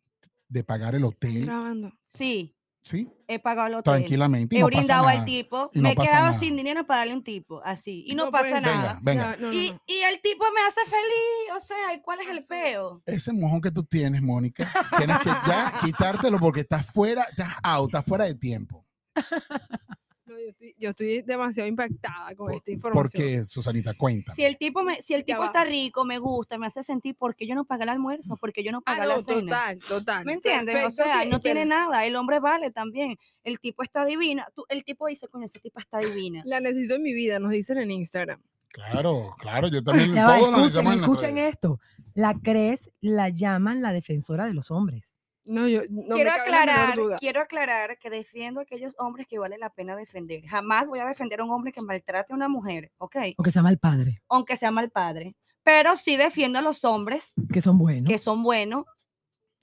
de 0.49 0.65
pagar 0.65 0.95
el 0.95 1.05
Estoy 1.05 1.31
hotel, 1.31 1.45
grabando. 1.47 1.93
Sí, 2.09 2.55
¿sí? 2.83 3.11
he 3.29 3.39
pagado 3.39 3.69
el 3.69 3.75
hotel. 3.75 3.93
Tranquilamente. 3.95 4.57
y 4.57 4.59
He 4.59 4.63
no 4.63 4.67
pasa 4.69 4.79
brindado 4.79 5.07
al 5.09 5.25
tipo. 5.25 5.71
Y 5.73 5.79
no 5.79 5.83
me 5.85 5.93
he 5.93 5.97
quedado 5.97 6.27
nada. 6.27 6.33
sin 6.33 6.57
dinero 6.57 6.87
para 6.87 7.01
darle 7.01 7.15
un 7.15 7.23
tipo, 7.23 7.61
así. 7.65 8.05
Y 8.07 8.15
no, 8.15 8.31
pasa 8.31 8.49
puede 8.49 8.63
ser. 8.63 8.75
nada. 8.75 8.99
Venga, 9.03 9.37
Ya, 9.37 9.37
no, 9.41 9.47
no, 9.49 9.53
Y, 9.53 9.71
no. 9.71 9.81
y 9.87 9.99
el 10.01 10.21
tipo 10.21 10.45
me 10.55 10.61
hace 10.63 10.81
feliz. 10.87 11.57
O 11.57 11.61
sea, 11.61 11.95
¿y 11.95 12.01
cuál 12.01 12.21
es 12.21 12.29
el 12.29 12.43
peo? 12.49 13.03
Ese 13.07 13.33
mojón 13.33 13.61
que 13.61 13.71
tú 13.71 13.85
tienes, 13.85 14.21
Mónica, 14.23 14.73
tienes 14.97 15.19
que 15.19 15.29
ya 15.47 15.73
quitártelo 15.85 16.39
porque 16.41 16.61
estás 16.61 16.87
fuera, 16.87 17.23
estás 17.25 17.55
out, 17.63 17.91
estás 17.91 18.05
fuera 18.05 18.25
de 18.25 18.35
tiempo. 18.35 18.85
Yo, 20.43 20.51
estoy, 20.51 20.75
yo 20.79 20.91
estoy 20.91 21.23
demasiado 21.23 21.69
impactada 21.69 22.35
con 22.35 22.53
esta 22.53 22.71
información. 22.71 23.03
Porque, 23.13 23.45
Susanita, 23.45 23.95
cuenta. 23.95 24.35
Si 24.35 24.45
el 24.45 24.57
tipo, 24.57 24.83
me, 24.83 25.03
si 25.03 25.15
el 25.15 25.25
tipo 25.25 25.45
está 25.45 25.65
rico, 25.65 26.05
me 26.05 26.19
gusta, 26.19 26.59
me 26.59 26.67
hace 26.67 26.83
sentir 26.83 27.15
porque 27.19 27.47
yo 27.47 27.55
no 27.55 27.65
pagué 27.65 27.83
el 27.85 27.91
almuerzo, 27.91 28.37
porque 28.37 28.63
yo 28.65 28.73
no 28.73 28.79
Ah, 28.79 28.83
pagué 28.97 29.01
no, 29.03 29.09
la 29.09 29.19
cena. 29.21 29.41
total, 29.41 29.79
total. 29.79 30.25
¿Me 30.25 30.33
entiendes? 30.35 30.87
O 30.87 30.91
sea, 30.91 31.25
no 31.25 31.41
tiene 31.41 31.65
nada. 31.67 32.05
El 32.07 32.17
hombre 32.17 32.41
vale 32.41 32.71
también. 32.71 33.17
El 33.45 33.59
tipo 33.59 33.83
está 33.83 34.05
divina. 34.05 34.47
Tú- 34.55 34.65
el 34.69 34.85
tipo 34.85 35.07
dice, 35.07 35.29
coño, 35.29 35.47
ese 35.47 35.61
tipo 35.61 35.79
está 35.81 35.99
divina. 35.99 36.43
La 36.45 36.61
necesito 36.61 36.95
en 36.97 37.03
mi 37.03 37.13
vida, 37.13 37.39
nos 37.39 37.51
dicen 37.53 37.79
en 37.79 37.91
Instagram. 37.91 38.41
Claro, 38.69 39.35
claro, 39.39 39.69
yo 39.69 39.83
también. 39.83 40.15
Todos 40.15 40.51
nos 40.53 40.69
escuchen, 40.77 40.93
escuchen 41.01 41.39
esto. 41.39 41.81
La 42.15 42.35
CRES 42.41 42.91
la 43.01 43.29
llaman 43.29 43.83
la 43.83 43.93
defensora 43.93 44.47
de 44.47 44.55
los 44.55 44.71
hombres. 44.71 45.10
No, 45.51 45.67
yo 45.67 45.81
no 45.91 46.15
quiero 46.15 46.31
me 46.31 46.37
cabe 46.37 46.51
la 46.51 46.61
menor 46.61 46.71
aclarar, 46.71 46.97
duda. 46.97 47.19
quiero 47.19 47.41
aclarar 47.41 47.99
que 47.99 48.09
defiendo 48.09 48.61
a 48.61 48.63
aquellos 48.63 48.95
hombres 49.01 49.27
que 49.27 49.37
vale 49.37 49.59
la 49.59 49.71
pena 49.71 49.97
defender. 49.97 50.47
Jamás 50.47 50.87
voy 50.87 51.01
a 51.01 51.07
defender 51.07 51.41
a 51.41 51.45
un 51.45 51.51
hombre 51.51 51.73
que 51.73 51.83
maltrate 51.83 52.33
a 52.33 52.37
una 52.37 52.49
mujer, 52.49 52.93
¿ok? 52.99 53.17
Porque 53.37 53.51
se 53.51 53.59
llama 53.59 53.71
el 53.71 53.79
padre, 53.81 54.23
Aunque 54.29 54.57
sea 54.57 54.71
mal 54.71 54.91
padre. 54.91 55.35
Pero 55.65 55.97
sí 55.97 56.17
defiendo 56.17 56.61
a 56.61 56.63
los 56.63 56.85
hombres 56.85 57.33
que 57.53 57.61
son 57.61 57.79
buenos. 57.79 58.09
que 58.09 58.19
son 58.21 58.45
buenos. 58.45 58.85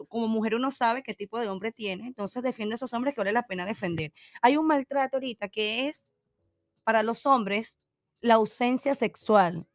Como 0.10 0.28
mujer 0.28 0.56
uno 0.56 0.72
sabe 0.72 1.04
qué 1.04 1.14
tipo 1.14 1.40
de 1.40 1.48
hombre 1.48 1.72
tiene, 1.72 2.06
entonces 2.06 2.44
defiende 2.44 2.74
a 2.74 2.76
esos 2.76 2.94
hombres 2.94 3.16
que 3.16 3.22
vale 3.22 3.32
la 3.32 3.48
pena 3.48 3.66
defender. 3.66 4.12
Hay 4.42 4.58
un 4.58 4.68
maltrato 4.68 5.16
ahorita 5.16 5.48
que 5.48 5.88
es 5.88 6.10
para 6.84 7.02
los 7.02 7.26
hombres 7.26 7.80
la 8.20 8.34
ausencia 8.34 8.94
sexual. 8.94 9.66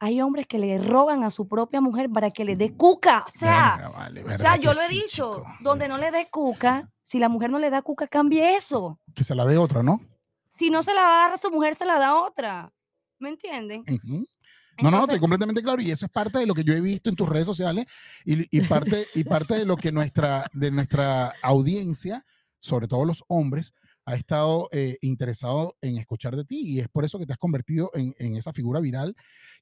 Hay 0.00 0.20
hombres 0.20 0.46
que 0.46 0.58
le 0.58 0.78
roban 0.78 1.24
a 1.24 1.30
su 1.30 1.48
propia 1.48 1.80
mujer 1.80 2.08
para 2.10 2.30
que 2.30 2.44
le 2.44 2.54
dé 2.54 2.72
cuca. 2.74 3.24
O 3.26 3.30
sea, 3.30 3.76
Verga, 3.76 3.88
vale, 3.88 4.24
o 4.24 4.38
sea, 4.38 4.56
yo 4.56 4.72
lo 4.72 4.80
he 4.80 4.86
sí, 4.86 5.02
dicho, 5.02 5.36
chico, 5.36 5.46
donde 5.60 5.88
no 5.88 5.98
le 5.98 6.10
dé 6.10 6.28
cuca, 6.30 6.90
si 7.02 7.18
la 7.18 7.28
mujer 7.28 7.50
no 7.50 7.58
le 7.58 7.70
da 7.70 7.82
cuca, 7.82 8.06
cambie 8.06 8.56
eso. 8.56 9.00
Que 9.14 9.24
se 9.24 9.34
la 9.34 9.44
dé 9.44 9.58
otra, 9.58 9.82
¿no? 9.82 10.00
Si 10.56 10.70
no 10.70 10.82
se 10.82 10.94
la 10.94 11.02
va 11.02 11.14
a 11.14 11.28
dar 11.28 11.32
a 11.32 11.38
su 11.38 11.50
mujer, 11.50 11.74
se 11.74 11.84
la 11.84 11.98
da 11.98 12.20
otra. 12.20 12.72
¿Me 13.18 13.30
entienden? 13.30 13.80
Ujú. 13.80 14.24
No, 14.80 14.90
no, 14.92 14.98
estoy 14.98 15.16
Entonces, 15.16 15.20
completamente 15.20 15.62
claro 15.62 15.82
y 15.82 15.90
eso 15.90 16.06
es 16.06 16.12
parte 16.12 16.38
de 16.38 16.46
lo 16.46 16.54
que 16.54 16.62
yo 16.62 16.72
he 16.72 16.80
visto 16.80 17.10
en 17.10 17.16
tus 17.16 17.28
redes 17.28 17.46
sociales 17.46 17.86
y, 18.24 18.56
y 18.56 18.60
parte, 18.62 19.08
y 19.14 19.24
parte 19.24 19.54
de 19.54 19.64
lo 19.64 19.76
que 19.76 19.90
nuestra, 19.90 20.46
de 20.52 20.70
nuestra 20.70 21.34
audiencia, 21.42 22.24
sobre 22.60 22.86
todo 22.86 23.04
los 23.04 23.24
hombres, 23.26 23.74
ha 24.04 24.14
estado 24.14 24.68
eh, 24.72 24.96
interesado 25.02 25.76
en 25.80 25.98
escuchar 25.98 26.36
de 26.36 26.44
ti 26.44 26.60
y 26.60 26.80
es 26.80 26.88
por 26.88 27.04
eso 27.04 27.18
que 27.18 27.26
te 27.26 27.32
has 27.32 27.38
convertido 27.38 27.90
en, 27.94 28.14
en 28.18 28.36
esa 28.36 28.52
figura 28.52 28.80
viral 28.80 29.16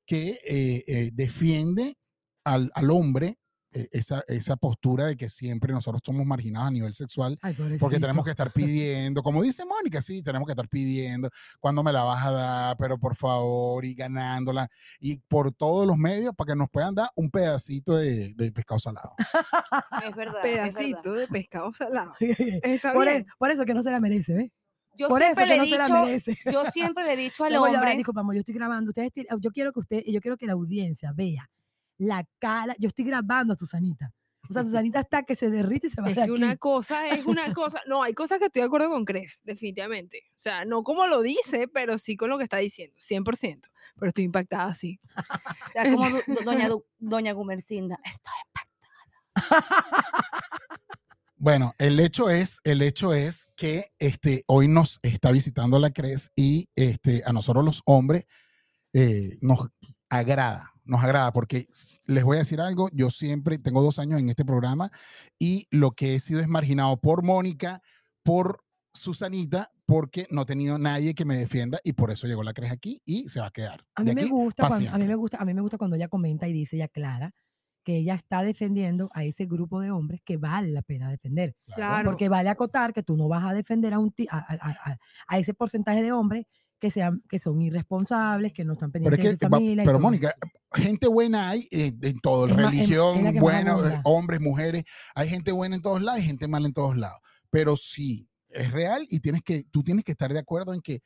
que 0.07 0.41
eh, 0.45 0.85
eh, 0.87 1.11
defiende 1.13 1.99
al, 2.45 2.71
al 2.75 2.91
hombre 2.91 3.39
eh, 3.73 3.89
esa, 3.91 4.23
esa 4.29 4.57
postura 4.57 5.07
de 5.07 5.17
que 5.17 5.29
siempre 5.29 5.73
nosotros 5.73 6.01
somos 6.05 6.25
marginados 6.25 6.69
a 6.69 6.71
nivel 6.71 6.95
sexual 6.95 7.37
Ay, 7.43 7.55
porque 7.79 7.99
tenemos 7.99 8.25
que 8.25 8.31
estar 8.31 8.53
pidiendo, 8.53 9.23
como 9.23 9.43
dice 9.43 9.65
Mónica, 9.65 10.01
sí, 10.01 10.23
tenemos 10.23 10.47
que 10.47 10.53
estar 10.53 10.69
pidiendo 10.69 11.29
cuándo 11.59 11.83
me 11.83 11.93
la 11.93 12.05
vas 12.05 12.25
a 12.25 12.31
dar, 12.31 12.77
pero 12.79 12.97
por 12.99 13.17
favor, 13.17 13.85
y 13.85 13.95
ganándola, 13.95 14.69
y 15.01 15.19
por 15.19 15.53
todos 15.53 15.87
los 15.87 15.97
medios 15.97 16.33
para 16.35 16.53
que 16.53 16.57
nos 16.57 16.71
puedan 16.71 16.95
dar 16.95 17.11
un 17.17 17.31
pedacito 17.31 17.97
de, 17.97 18.33
de 18.35 18.53
pescado 18.53 18.79
salado. 18.79 19.13
Es 19.19 19.35
verdad. 19.35 20.07
es 20.07 20.17
verdad. 20.17 20.43
Pedacito 20.43 21.13
de 21.13 21.27
pescado 21.27 21.73
salado. 21.75 22.13
Está 22.21 22.93
por, 22.93 23.07
bien. 23.07 23.23
e- 23.23 23.27
por 23.37 23.51
eso 23.51 23.65
que 23.65 23.75
no 23.75 23.83
se 23.83 23.91
la 23.91 24.01
merece, 24.01 24.33
¿ves? 24.35 24.53
Yo 24.97 25.09
por 25.09 25.23
eso 25.23 25.35
siempre 25.35 25.45
que 25.45 25.49
le 25.49 25.55
he 25.55 25.59
no 25.59 25.65
se 25.65 25.71
la 25.79 25.85
dicho, 25.85 26.07
merece. 26.07 26.39
yo 26.53 26.65
siempre 26.71 27.05
le 27.05 27.13
he 27.13 27.17
dicho 27.17 27.45
al 27.45 27.57
hombre, 27.57 27.97
disculpa, 27.97 28.21
amor, 28.21 28.35
yo 28.35 28.41
estoy 28.41 28.55
grabando. 28.55 28.91
Ustedes 28.91 29.13
yo 29.41 29.51
quiero 29.53 29.73
que 29.73 29.81
usted, 29.81 30.03
y 30.05 30.13
yo 30.13 30.21
quiero 30.21 30.37
que 30.37 30.47
la 30.47 30.53
audiencia 30.55 31.13
vea 31.15 31.49
la 31.99 32.27
cara. 32.39 32.75
Yo 32.79 32.89
estoy 32.89 33.05
grabando 33.05 33.53
a 33.53 33.57
Susanita. 33.57 34.13
O 34.49 34.53
sea, 34.53 34.63
Susanita 34.63 35.01
está 35.01 35.25
que 35.25 35.35
se 35.35 35.51
derrite 35.51 35.89
y 35.89 35.91
se 35.91 36.01
va 36.01 36.09
Es 36.11 36.15
de 36.15 36.25
que 36.27 36.31
una 36.31 36.51
aquí. 36.51 36.59
cosa 36.59 37.09
es 37.09 37.25
una 37.27 37.53
cosa. 37.55 37.81
No, 37.89 38.03
hay 38.05 38.15
cosas 38.15 38.39
que 38.39 38.45
estoy 38.47 38.63
de 38.63 38.67
acuerdo 38.67 38.89
con 38.91 39.05
Cres, 39.05 39.41
definitivamente. 39.43 40.23
O 40.31 40.39
sea, 40.39 40.65
no 40.65 40.85
como 40.85 41.07
lo 41.09 41.21
dice, 41.23 41.67
pero 41.67 41.99
sí 41.99 42.17
con 42.17 42.31
lo 42.31 42.39
que 42.39 42.45
está 42.45 42.59
diciendo, 42.59 42.97
100%. 43.01 43.61
Pero 43.99 44.09
estoy 44.09 44.25
impactada, 44.25 44.73
sí. 44.75 45.01
ya 45.75 45.91
como 45.91 46.09
du- 46.11 46.23
do- 46.29 46.43
doña, 46.45 46.69
Du- 46.69 46.85
doña 46.99 47.33
Gumercinda, 47.33 47.99
estoy 48.05 48.33
Bueno, 51.47 51.75
el 51.79 52.01
hecho 52.01 52.29
es, 52.29 52.59
el 52.65 52.83
hecho 52.83 53.15
es 53.15 53.53
que 53.55 53.93
este, 54.01 54.43
hoy 54.49 54.67
nos 54.67 54.99
está 55.03 55.31
visitando 55.31 55.79
la 55.79 55.91
CRES 55.91 56.33
y 56.35 56.69
este, 56.75 57.23
a 57.25 57.33
nosotros 57.33 57.65
los 57.65 57.83
hombres 57.85 58.27
eh, 58.93 59.39
nos 59.43 59.69
agrada, 60.09 60.73
nos 60.83 61.05
agrada, 61.05 61.33
porque 61.33 61.69
les 62.05 62.25
voy 62.25 62.35
a 62.35 62.41
decir 62.41 62.61
algo, 62.61 62.89
yo 62.93 63.11
siempre 63.11 63.59
tengo 63.59 63.81
dos 63.81 64.01
años 64.01 64.19
en 64.19 64.29
este 64.29 64.45
programa 64.45 64.91
y 65.39 65.69
lo 65.71 65.93
que 65.93 66.17
he 66.17 66.19
sido 66.19 66.41
es 66.41 66.49
marginado 66.49 66.97
por 66.97 67.23
Mónica, 67.23 67.81
por 68.25 68.65
Susanita, 68.93 69.71
porque 69.85 70.27
no 70.33 70.43
he 70.43 70.47
tenido 70.47 70.79
nadie 70.79 71.15
que 71.15 71.25
me 71.25 71.37
defienda 71.37 71.79
y 71.85 71.93
por 71.93 72.11
eso 72.11 72.27
llegó 72.27 72.43
la 72.43 72.55
CRES 72.55 72.73
aquí 72.73 73.01
y 73.05 73.29
se 73.29 73.39
va 73.39 73.47
a 73.47 73.53
quedar. 73.53 73.87
A 73.95 74.03
mí 74.03 74.17
me 74.17 74.25
gusta 74.25 74.67
cuando, 74.67 74.91
a 74.91 74.99
mí 74.99 75.07
me 75.07 75.15
gusta, 75.15 75.37
a 75.39 75.45
mí 75.45 75.55
me 75.55 75.61
gusta 75.61 75.79
cuando 75.79 75.95
ella 75.95 76.09
comenta 76.09 76.49
y 76.49 76.53
dice, 76.53 76.75
ella 76.75 76.87
aclara 76.87 77.33
que 77.87 77.99
ella 77.99 78.17
está 78.17 78.43
defendiendo 78.43 79.09
a 79.15 79.23
ese 79.23 79.47
grupo 79.47 79.79
de 79.81 79.93
hombres 79.93 80.21
que 80.25 80.37
vale 80.39 80.71
la 80.73 80.83
pena 80.83 81.09
defender. 81.09 81.55
Claro. 81.73 82.11
Porque 82.11 82.29
vale 82.29 82.49
acotar 82.49 82.93
que 82.93 83.05
tú 83.05 83.17
no 83.17 83.29
vas 83.29 83.45
a 83.45 83.55
defender 83.55 83.95
a, 83.95 84.01
un 84.01 84.13
a, 84.29 84.39
a- 84.39 84.91
a- 84.91 84.99
a 85.29 85.39
ese 85.39 85.55
porcentaje 85.55 86.03
de 86.03 86.11
hombres 86.11 86.47
que, 86.81 86.91
sean, 86.91 87.23
que 87.29 87.39
son 87.39 87.63
irresponsables, 87.63 88.53
que 88.53 88.65
no 88.65 88.73
están 88.73 88.91
Pero, 88.91 89.05
pendientes 89.05 89.25
es 89.25 89.33
de 89.35 89.39
que, 89.39 89.47
su 89.47 89.51
va- 89.53 89.57
familia. 89.59 89.85
pero 89.85 90.01
Mónica, 90.01 90.31
eso. 90.31 90.83
gente 90.85 91.07
buena 91.07 91.49
hay 91.49 91.69
eh, 91.71 91.93
en 92.03 92.19
todo, 92.19 92.47
Es 92.47 92.53
es- 92.53 92.59
es 92.59 92.65
religión 92.65 93.23
más 93.23 93.35
buena, 93.35 93.73
eh, 93.95 94.01
hombres, 94.03 94.41
mujeres, 94.41 94.83
hay 95.15 95.29
gente 95.29 95.53
buena 95.53 95.77
en 95.77 95.83
todos 95.83 96.03
lados 96.03 96.21
y 96.21 96.25
gente 96.25 96.49
mala 96.49 96.67
en 96.67 96.73
todos 96.73 96.97
lados. 96.97 97.21
Pero 97.51 97.77
sí, 97.77 98.29
es 98.49 98.73
real 98.73 99.07
y 99.09 99.21
tienes 99.21 99.43
que, 99.45 99.63
tú 99.71 99.85
tienes 99.85 100.05
que 100.05 100.11
estar 100.11 100.33
de 100.33 100.41
acuerdo 100.41 100.75
en 100.75 100.81
que 100.81 101.03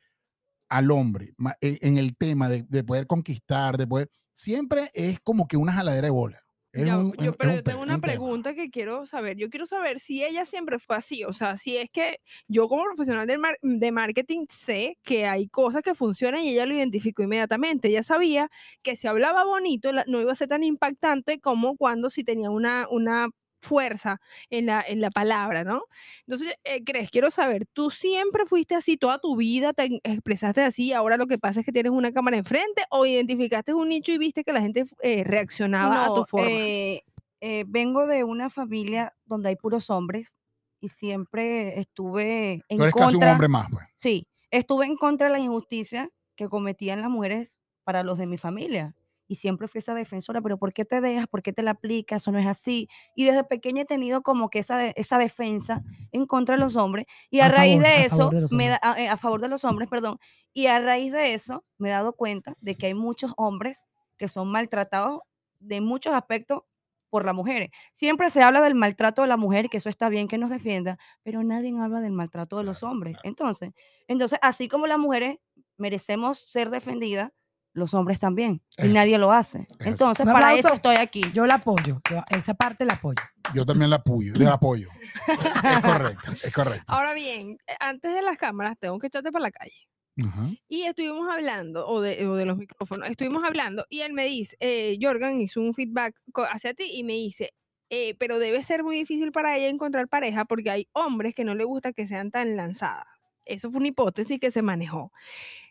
al 0.67 0.89
hombre, 0.89 1.33
e- 1.61 1.77
en 1.83 1.99
el 1.99 2.17
tema 2.17 2.49
de, 2.49 2.63
de 2.63 2.83
poder 2.83 3.05
conquistar, 3.05 3.77
de 3.77 3.85
poder, 3.85 4.09
siempre 4.33 4.89
es 4.95 5.19
como 5.19 5.47
que 5.47 5.57
una 5.57 5.73
jaladera 5.73 6.07
de 6.07 6.11
bola. 6.11 6.39
Es 6.73 6.85
Ya, 6.85 6.97
un- 6.97 7.11
yo- 7.17 7.33
pero 7.33 7.51
yo 7.53 7.63
tengo 7.63 7.81
una 7.81 7.95
un 7.95 8.01
tema. 8.01 8.13
pregunta 8.13 8.53
que 8.55 8.69
quiero 8.69 9.05
saber. 9.05 9.35
Yo 9.35 9.49
quiero 9.49 9.65
saber 9.65 9.99
si 9.99 10.23
ella 10.23 10.45
siempre 10.45 10.79
fue 10.79 10.95
así. 10.95 11.25
O 11.25 11.33
sea, 11.33 11.57
si 11.57 11.75
es 11.75 11.89
que 11.91 12.19
yo 12.47 12.69
como 12.69 12.83
profesional 12.85 13.27
del 13.27 13.39
mar- 13.39 13.57
de 13.61 13.91
marketing 13.91 14.45
sé 14.49 14.97
que 15.03 15.25
hay 15.25 15.47
cosas 15.49 15.81
que 15.81 15.95
funcionan 15.95 16.41
y 16.45 16.51
ella 16.51 16.65
lo 16.65 16.73
identificó 16.73 17.23
inmediatamente. 17.23 17.89
Ella 17.89 18.03
sabía 18.03 18.49
que 18.83 18.95
si 18.95 19.07
hablaba 19.07 19.43
bonito 19.43 19.91
la- 19.91 20.05
no 20.07 20.21
iba 20.21 20.31
a 20.31 20.35
ser 20.35 20.47
tan 20.47 20.63
impactante 20.63 21.41
como 21.41 21.75
cuando 21.75 22.09
si 22.09 22.23
tenía 22.23 22.49
una, 22.51 22.87
una 22.89 23.27
fuerza 23.61 24.19
en 24.49 24.65
la, 24.65 24.83
en 24.87 24.99
la 25.01 25.11
palabra, 25.11 25.63
¿no? 25.63 25.83
Entonces, 26.27 26.55
eh, 26.63 26.83
Cres, 26.83 27.09
quiero 27.09 27.29
saber, 27.31 27.65
¿tú 27.73 27.91
siempre 27.91 28.45
fuiste 28.45 28.75
así 28.75 28.97
toda 28.97 29.19
tu 29.19 29.35
vida, 29.37 29.71
te 29.73 29.99
expresaste 30.03 30.61
así, 30.61 30.93
ahora 30.93 31.17
lo 31.17 31.27
que 31.27 31.37
pasa 31.37 31.59
es 31.61 31.65
que 31.65 31.71
tienes 31.71 31.91
una 31.91 32.11
cámara 32.11 32.37
enfrente 32.37 32.83
o 32.89 33.05
identificaste 33.05 33.73
un 33.73 33.89
nicho 33.89 34.11
y 34.11 34.17
viste 34.17 34.43
que 34.43 34.51
la 34.53 34.61
gente 34.61 34.85
eh, 35.03 35.23
reaccionaba 35.23 36.03
a 36.03 36.07
No, 36.07 36.13
tu 36.15 36.25
forma? 36.25 36.49
eh, 36.49 37.03
eh, 37.39 37.63
vengo 37.67 38.05
de 38.07 38.23
una 38.23 38.49
familia 38.49 39.13
donde 39.25 39.49
hay 39.49 39.55
puros 39.55 39.89
hombres 39.89 40.37
y 40.79 40.89
siempre 40.89 41.79
estuve 41.79 42.63
en 42.67 42.77
Tú 42.77 42.83
eres 42.83 42.93
casi 42.93 43.05
un 43.05 43.11
contra. 43.13 43.31
hombre 43.33 43.47
más, 43.47 43.67
pues. 43.71 43.85
Sí, 43.95 44.27
estuve 44.49 44.85
en 44.85 44.95
contra 44.97 45.27
de 45.27 45.33
la 45.33 45.39
injusticia 45.39 46.09
que 46.35 46.47
cometían 46.49 47.01
las 47.01 47.09
mujeres 47.09 47.53
para 47.83 48.03
los 48.03 48.17
de 48.17 48.25
mi 48.27 48.37
familia. 48.37 48.95
Y 49.31 49.35
siempre 49.35 49.69
fui 49.69 49.79
esa 49.79 49.93
defensora, 49.93 50.41
pero 50.41 50.57
¿por 50.57 50.73
qué 50.73 50.83
te 50.83 50.99
dejas? 50.99 51.25
¿Por 51.25 51.41
qué 51.41 51.53
te 51.53 51.63
la 51.63 51.71
aplicas? 51.71 52.21
Eso 52.21 52.33
no 52.33 52.37
es 52.39 52.45
así. 52.47 52.89
Y 53.15 53.23
desde 53.23 53.45
pequeña 53.45 53.83
he 53.83 53.85
tenido 53.85 54.23
como 54.23 54.49
que 54.49 54.59
esa, 54.59 54.75
de- 54.77 54.93
esa 54.97 55.17
defensa 55.17 55.81
en 56.11 56.25
contra 56.25 56.55
de 56.55 56.61
los 56.61 56.75
hombres. 56.75 57.05
Y 57.29 57.39
a, 57.39 57.45
A 57.45 57.49
raíz 57.49 57.75
favor, 57.75 57.83
de 57.87 57.93
a 57.93 58.05
eso, 58.05 58.29
de 58.29 58.45
me 58.57 58.67
da- 58.67 58.79
a, 58.83 58.99
eh, 59.01 59.07
a 59.07 59.15
favor 59.15 59.39
de 59.39 59.47
los 59.47 59.63
hombres, 59.63 59.87
perdón. 59.87 60.17
Y 60.51 60.65
a 60.67 60.79
raíz 60.81 61.13
de 61.13 61.33
eso, 61.33 61.63
me 61.77 61.87
he 61.87 61.91
dado 61.93 62.11
cuenta 62.11 62.57
de 62.59 62.75
que 62.75 62.87
hay 62.87 62.93
muchos 62.93 63.31
hombres 63.37 63.85
que 64.17 64.27
son 64.27 64.51
maltratados 64.51 65.21
de 65.61 65.79
muchos 65.79 66.13
aspectos 66.13 66.63
por 67.09 67.23
las 67.23 67.33
mujeres. 67.33 67.69
Siempre 67.93 68.31
se 68.31 68.43
habla 68.43 68.59
del 68.61 68.75
maltrato 68.75 69.21
de 69.21 69.29
la 69.29 69.37
mujer, 69.37 69.69
que 69.69 69.77
eso 69.77 69.87
está 69.87 70.09
bien 70.09 70.27
que 70.27 70.37
nos 70.37 70.49
defienda, 70.49 70.97
pero 71.23 71.41
nadie 71.41 71.73
habla 71.79 72.01
del 72.01 72.11
maltrato 72.11 72.57
de 72.57 72.65
los 72.65 72.83
hombres. 72.83 73.15
Entonces, 73.23 73.71
entonces, 74.09 74.39
así 74.41 74.67
como 74.67 74.87
las 74.87 74.99
mujeres 74.99 75.37
merecemos 75.77 76.37
ser 76.37 76.69
defendidas, 76.69 77.31
los 77.73 77.93
hombres 77.93 78.19
también. 78.19 78.61
Es 78.77 78.85
Y 78.85 78.89
nadie 78.89 79.17
lo 79.17 79.31
hace. 79.31 79.67
Entonces, 79.79 80.25
para 80.25 80.53
eso 80.53 80.73
estoy 80.73 80.95
aquí. 80.95 81.21
Yo 81.33 81.45
la 81.45 81.55
apoyo, 81.55 82.01
yo- 82.09 82.23
esa 82.29 82.53
parte 82.53 82.85
la 82.85 82.93
apoyo. 82.93 83.21
Yo 83.53 83.65
también 83.65 83.89
la 83.89 83.97
apoyo, 83.97 84.33
del 84.33 84.47
apoyo. 84.47 84.89
es 85.27 85.79
correcto, 85.81 86.31
es 86.43 86.53
correcto. 86.53 86.93
Ahora 86.93 87.13
bien, 87.13 87.57
antes 87.79 88.13
de 88.13 88.21
las 88.21 88.37
cámaras 88.37 88.77
tengo 88.79 88.97
que 88.99 89.07
echarte 89.07 89.31
para 89.31 89.43
la 89.43 89.51
calle. 89.51 89.75
Ajá. 90.23 90.49
Y 90.67 90.83
estuvimos 90.83 91.27
hablando, 91.31 91.87
o 91.87 92.01
de, 92.01 92.27
o 92.27 92.35
de 92.35 92.45
los 92.45 92.57
micrófonos, 92.57 93.09
estuvimos 93.09 93.43
hablando 93.43 93.85
y 93.89 94.01
él 94.01 94.13
me 94.13 94.25
dice, 94.25 94.55
eh, 94.59 94.97
Jorgan 95.01 95.39
hizo 95.39 95.61
un 95.61 95.73
feedback 95.73 96.15
hacia 96.51 96.73
ti 96.73 96.89
y 96.93 97.03
me 97.03 97.13
dice, 97.13 97.53
eh, 97.89 98.15
pero 98.19 98.37
debe 98.37 98.61
ser 98.61 98.83
muy 98.83 98.97
difícil 98.97 99.31
para 99.31 99.57
ella 99.57 99.69
encontrar 99.69 100.07
pareja 100.07 100.45
porque 100.45 100.69
hay 100.69 100.87
hombres 100.93 101.33
que 101.33 101.43
no 101.45 101.55
le 101.55 101.63
gusta 101.63 101.93
que 101.93 102.07
sean 102.07 102.29
tan 102.31 102.55
lanzadas. 102.55 103.05
Eso 103.45 103.69
fue 103.69 103.79
una 103.79 103.87
hipótesis 103.87 104.39
que 104.39 104.51
se 104.51 104.61
manejó. 104.61 105.11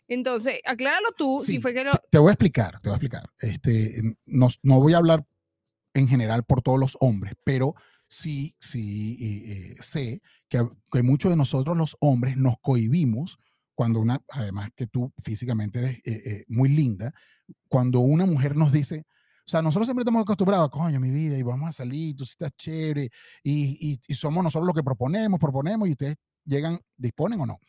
Entonces, 0.07 0.59
acláralo 0.65 1.09
tú, 1.17 1.39
si 1.39 1.53
Sí, 1.53 1.61
fue 1.61 1.73
que 1.73 1.83
lo... 1.83 1.91
Te 2.11 2.17
voy 2.17 2.29
a 2.29 2.33
explicar, 2.33 2.79
te 2.81 2.89
voy 2.89 2.93
a 2.93 2.97
explicar. 2.97 3.23
Este, 3.39 4.01
no, 4.25 4.47
no 4.63 4.79
voy 4.81 4.93
a 4.93 4.97
hablar 4.97 5.25
en 5.93 6.07
general 6.07 6.43
por 6.43 6.61
todos 6.61 6.79
los 6.79 6.97
hombres, 6.99 7.33
pero 7.43 7.75
sí, 8.07 8.55
sí 8.59 9.17
eh, 9.21 9.51
eh, 9.71 9.75
sé 9.81 10.21
que, 10.49 10.67
que 10.91 11.03
muchos 11.03 11.31
de 11.31 11.37
nosotros 11.37 11.77
los 11.77 11.95
hombres 11.99 12.37
nos 12.37 12.55
cohibimos 12.61 13.37
cuando 13.73 13.99
una, 13.99 14.21
además 14.29 14.69
que 14.75 14.87
tú 14.87 15.11
físicamente 15.23 15.79
eres 15.79 15.97
eh, 16.05 16.21
eh, 16.25 16.45
muy 16.49 16.69
linda, 16.69 17.13
cuando 17.67 17.99
una 18.01 18.25
mujer 18.25 18.55
nos 18.55 18.71
dice, 18.71 19.05
o 19.45 19.49
sea, 19.49 19.61
nosotros 19.61 19.87
siempre 19.87 20.03
estamos 20.03 20.21
acostumbrados, 20.21 20.69
coño, 20.69 20.99
mi 20.99 21.09
vida, 21.09 21.37
y 21.37 21.41
vamos 21.41 21.69
a 21.69 21.71
salir, 21.71 22.15
tú 22.15 22.25
sí 22.25 22.31
estás 22.31 22.51
chévere, 22.55 23.09
y, 23.43 23.91
y- 23.93 23.99
y 24.07 24.13
somos 24.13 24.43
nosotros 24.43 24.67
los 24.67 24.75
que 24.75 24.83
proponemos, 24.83 25.39
proponemos, 25.39 25.87
y 25.87 25.91
ustedes 25.91 26.15
llegan, 26.45 26.79
disponen 26.97 27.39
o 27.41 27.45
no. 27.45 27.59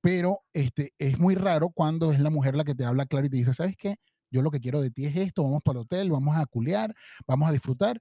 Pero 0.00 0.40
este, 0.52 0.92
es 0.98 1.18
muy 1.18 1.34
raro 1.34 1.70
cuando 1.70 2.12
es 2.12 2.20
la 2.20 2.30
mujer 2.30 2.54
la 2.56 2.64
que 2.64 2.74
te 2.74 2.84
habla 2.84 3.06
claro 3.06 3.26
y 3.26 3.30
te 3.30 3.38
dice, 3.38 3.54
¿sabes 3.54 3.76
qué? 3.76 3.96
Yo 4.30 4.42
lo 4.42 4.50
que 4.50 4.60
quiero 4.60 4.80
de 4.82 4.90
ti 4.90 5.06
es 5.06 5.16
esto, 5.16 5.44
vamos 5.44 5.62
para 5.62 5.78
el 5.78 5.82
hotel, 5.84 6.10
vamos 6.10 6.36
a 6.36 6.46
culear, 6.46 6.94
vamos 7.26 7.48
a 7.48 7.52
disfrutar. 7.52 8.00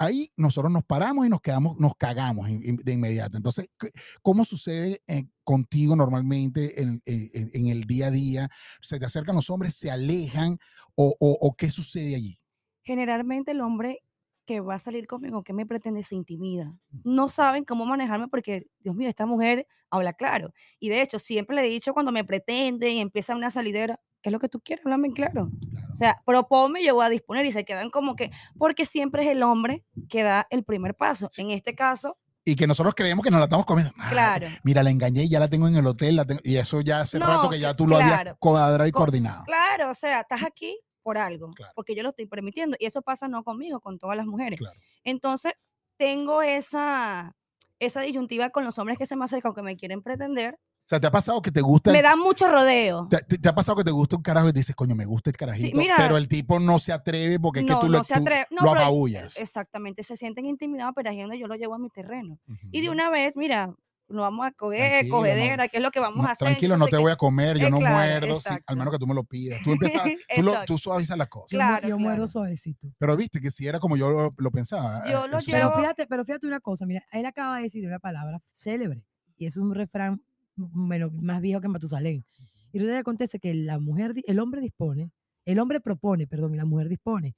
Ahí 0.00 0.32
nosotros 0.36 0.72
nos 0.72 0.84
paramos 0.84 1.26
y 1.26 1.28
nos 1.28 1.40
quedamos, 1.40 1.76
nos 1.78 1.92
cagamos 1.96 2.48
de 2.48 2.92
inmediato. 2.92 3.36
Entonces, 3.36 3.68
¿qué- 3.78 3.90
¿cómo 4.22 4.44
sucede 4.44 5.02
eh, 5.08 5.24
contigo 5.44 5.96
normalmente 5.96 6.80
en, 6.82 7.02
en- 7.04 7.50
en- 7.52 7.66
el 7.66 7.82
día 7.84 8.06
a 8.06 8.10
día? 8.12 8.48
¿Se 8.80 8.98
te 9.00 9.06
acercan 9.06 9.34
los 9.36 9.50
hombres, 9.50 9.74
se 9.74 9.90
alejan 9.90 10.58
o- 10.94 11.16
o 11.20 11.54
qué 11.56 11.68
sucede 11.70 12.14
allí? 12.14 12.38
Generalmente 12.84 13.50
el 13.50 13.60
hombre 13.60 14.00
que 14.48 14.60
va 14.60 14.76
a 14.76 14.78
salir 14.78 15.06
conmigo, 15.06 15.42
que 15.44 15.52
me 15.52 15.66
pretende, 15.66 16.02
se 16.02 16.14
intimida. 16.14 16.64
Mm. 16.90 17.00
No 17.04 17.28
saben 17.28 17.64
cómo 17.66 17.84
manejarme 17.84 18.28
porque, 18.28 18.66
Dios 18.80 18.96
mío, 18.96 19.06
esta 19.10 19.26
mujer 19.26 19.66
habla 19.90 20.14
claro. 20.14 20.54
Y 20.80 20.88
de 20.88 21.02
hecho, 21.02 21.18
siempre 21.18 21.54
le 21.54 21.66
he 21.66 21.68
dicho 21.68 21.92
cuando 21.92 22.12
me 22.12 22.24
pretende 22.24 22.88
y 22.88 22.98
empieza 22.98 23.36
una 23.36 23.50
salidera, 23.50 24.00
¿qué 24.22 24.30
es 24.30 24.32
lo 24.32 24.40
que 24.40 24.48
tú 24.48 24.60
quieres? 24.60 24.84
Háblame 24.86 25.12
claro. 25.12 25.50
Claro. 25.70 25.88
O 25.92 25.94
sea, 25.94 26.22
proponme, 26.24 26.82
yo 26.82 26.94
voy 26.94 27.04
a 27.04 27.10
disponer 27.10 27.44
y 27.44 27.52
se 27.52 27.66
quedan 27.66 27.90
como 27.90 28.16
que, 28.16 28.30
porque 28.58 28.86
siempre 28.86 29.22
es 29.24 29.28
el 29.28 29.42
hombre 29.42 29.84
que 30.08 30.22
da 30.22 30.46
el 30.48 30.64
primer 30.64 30.94
paso. 30.94 31.28
En 31.36 31.50
este 31.50 31.74
caso, 31.74 32.16
Y 32.44 32.56
que 32.56 32.66
nosotros 32.66 32.94
creemos 32.94 33.22
que 33.22 33.30
nos 33.30 33.40
la 33.40 33.44
estamos 33.44 33.66
comiendo. 33.66 33.92
Ah, 33.98 34.08
claro. 34.08 34.46
Mira, 34.64 34.82
la 34.82 34.88
engañé 34.88 35.24
y 35.24 35.28
ya 35.28 35.38
la 35.40 35.48
tengo 35.48 35.68
en 35.68 35.76
el 35.76 35.86
hotel. 35.86 36.16
la 36.16 36.24
tengo- 36.24 36.40
y 36.42 36.56
eso 36.56 36.80
ya 36.80 37.00
hace 37.02 37.18
rato 37.18 37.42
No, 37.42 37.50
que 37.50 37.60
ya 37.60 37.74
tú 37.76 37.86
lo 37.86 37.96
habías 37.96 38.12
claro. 38.22 38.36
cuadrado 38.40 38.86
y 38.86 38.92
Co- 38.92 39.00
coordinado. 39.00 39.44
Claro, 39.44 39.90
o 39.90 39.94
sea, 39.94 40.20
estás 40.22 40.42
aquí 40.42 40.78
por 41.08 41.16
algo, 41.16 41.50
Claro. 41.54 41.72
porque 41.74 41.94
yo 41.94 42.02
lo 42.02 42.10
estoy 42.10 42.26
permitiendo. 42.26 42.76
Y 42.78 42.84
eso 42.84 43.00
pasa 43.00 43.28
no 43.28 43.42
conmigo, 43.44 43.80
con 43.80 43.98
todas 43.98 44.14
las 44.14 44.26
mujeres. 44.26 44.58
Claro. 44.58 44.78
Entonces, 45.04 45.54
tengo 45.96 46.42
esa, 46.42 47.34
esa 47.78 48.02
disyuntiva 48.02 48.50
con 48.50 48.64
los 48.64 48.78
hombres 48.78 48.98
que 48.98 49.06
se 49.06 49.16
me 49.16 49.24
acercan 49.24 49.52
o 49.52 49.54
que 49.54 49.62
me 49.62 49.74
quieren 49.76 50.02
pretender. 50.02 50.58
sea, 50.84 51.00
¿te 51.00 51.06
ha 51.06 51.10
pasado 51.10 51.40
que 51.40 51.50
te 51.50 51.62
gusta? 51.62 51.92
Me 51.92 52.02
da 52.02 52.14
mucho 52.14 52.46
rodeo. 52.48 53.06
te, 53.08 53.18
te- 53.18 53.38
te 53.38 53.48
ha 53.48 53.54
pasado 53.54 53.76
que 53.78 53.84
te 53.84 53.90
gusta 53.90 54.16
un 54.16 54.22
carajo 54.22 54.50
y 54.50 54.52
dices, 54.52 54.74
coño, 54.76 54.94
me 54.94 55.06
gusta 55.06 55.30
el 55.30 55.36
carajito, 55.36 55.78
mira. 55.78 55.94
pero 55.96 56.18
el 56.18 56.28
tipo 56.28 56.60
no 56.60 56.78
se 56.78 56.92
atreve 56.92 57.40
porque 57.40 57.60
es 57.60 57.66
que 57.66 57.72
No, 57.72 57.80
tú, 57.80 57.86
no 57.86 57.92
lo, 57.98 58.04
se 58.04 58.12
atreve. 58.14 58.46
No, 58.50 58.64
lo 58.64 58.70
apabullas. 58.72 59.36
Exactamente, 59.38 60.02
se 60.02 60.16
sienten 60.18 60.44
intimidados, 60.46 60.92
pero 60.94 61.08
haciendo 61.10 61.34
yo 61.34 61.46
lo 61.46 61.54
llevo 61.56 61.74
a 61.74 61.78
mi 61.78 61.88
terreno. 61.90 62.38
Y 62.70 62.80
de 62.82 62.90
una 62.90 63.08
vez, 63.10 63.34
mira, 63.34 63.74
lo 64.08 64.22
vamos 64.22 64.46
a 64.46 64.52
coger, 64.52 64.90
Tranquilo, 64.90 65.16
no- 65.16 65.20
cogedera, 65.22 65.68
¿qué 65.68 65.76
es 65.76 65.82
lo 65.82 65.90
que 65.90 66.00
vamos 66.00 66.22
No, 66.22 66.28
a 66.28 66.32
hacer? 66.32 66.48
tranquilo, 66.48 66.76
no 66.78 66.86
te 66.86 66.92
que- 66.92 66.96
voy 66.96 67.12
a 67.12 67.16
comer, 67.16 67.58
yo 67.58 67.66
Eh, 67.66 67.70
no 67.70 67.78
claro, 67.78 67.94
muerdo, 67.96 68.40
sí, 68.40 68.54
al 68.66 68.76
menos 68.76 68.92
que 68.92 68.98
tú 68.98 69.06
me 69.06 69.14
lo 69.14 69.24
pidas. 69.24 69.60
Tú, 69.62 69.70
empiezas, 70.02 70.02
tú, 70.34 70.42
lo- 70.42 70.64
tú 70.64 70.78
suavizas 70.78 71.18
las 71.18 71.28
cosas. 71.28 71.50
Yo, 71.50 71.58
Claro, 71.58 71.88
yo 71.88 71.98
muero 71.98 72.16
claro. 72.16 72.26
suavecito. 72.26 72.88
Pero 72.98 73.16
viste 73.16 73.40
que 73.40 73.50
si 73.50 73.66
era 73.66 73.78
como 73.80 73.96
yo 73.96 74.10
lo, 74.10 74.34
lo 74.36 74.50
pensaba. 74.50 75.04
Yo 75.10 75.26
eh, 75.26 75.28
lo 75.28 75.38
eso 75.38 75.50
Pero 75.50 75.68
llevo- 75.68 75.76
fíjate, 75.80 76.06
pero 76.06 76.24
fíjate 76.24 76.46
una 76.46 76.60
cosa, 76.60 76.86
mira, 76.86 77.04
él 77.12 77.26
acaba 77.26 77.56
de 77.58 77.64
decir 77.64 77.86
una 77.86 77.98
palabra 77.98 78.40
célebre 78.54 79.02
y 79.36 79.46
es 79.46 79.56
un 79.56 79.74
refrán 79.74 80.22
más 80.56 81.40
viejo 81.40 81.60
que 81.60 81.68
Matusalén. 81.68 82.24
Y 82.72 82.78
que 82.80 82.96
acontece 82.96 83.38
que 83.38 83.54
la 83.54 83.78
mujer, 83.78 84.14
el 84.26 84.38
hombre 84.40 84.60
dispone, 84.60 85.10
el 85.44 85.58
hombre 85.58 85.80
propone, 85.80 86.26
perdón, 86.26 86.54
y 86.54 86.56
la 86.56 86.64
mujer 86.64 86.88
dispone. 86.88 87.34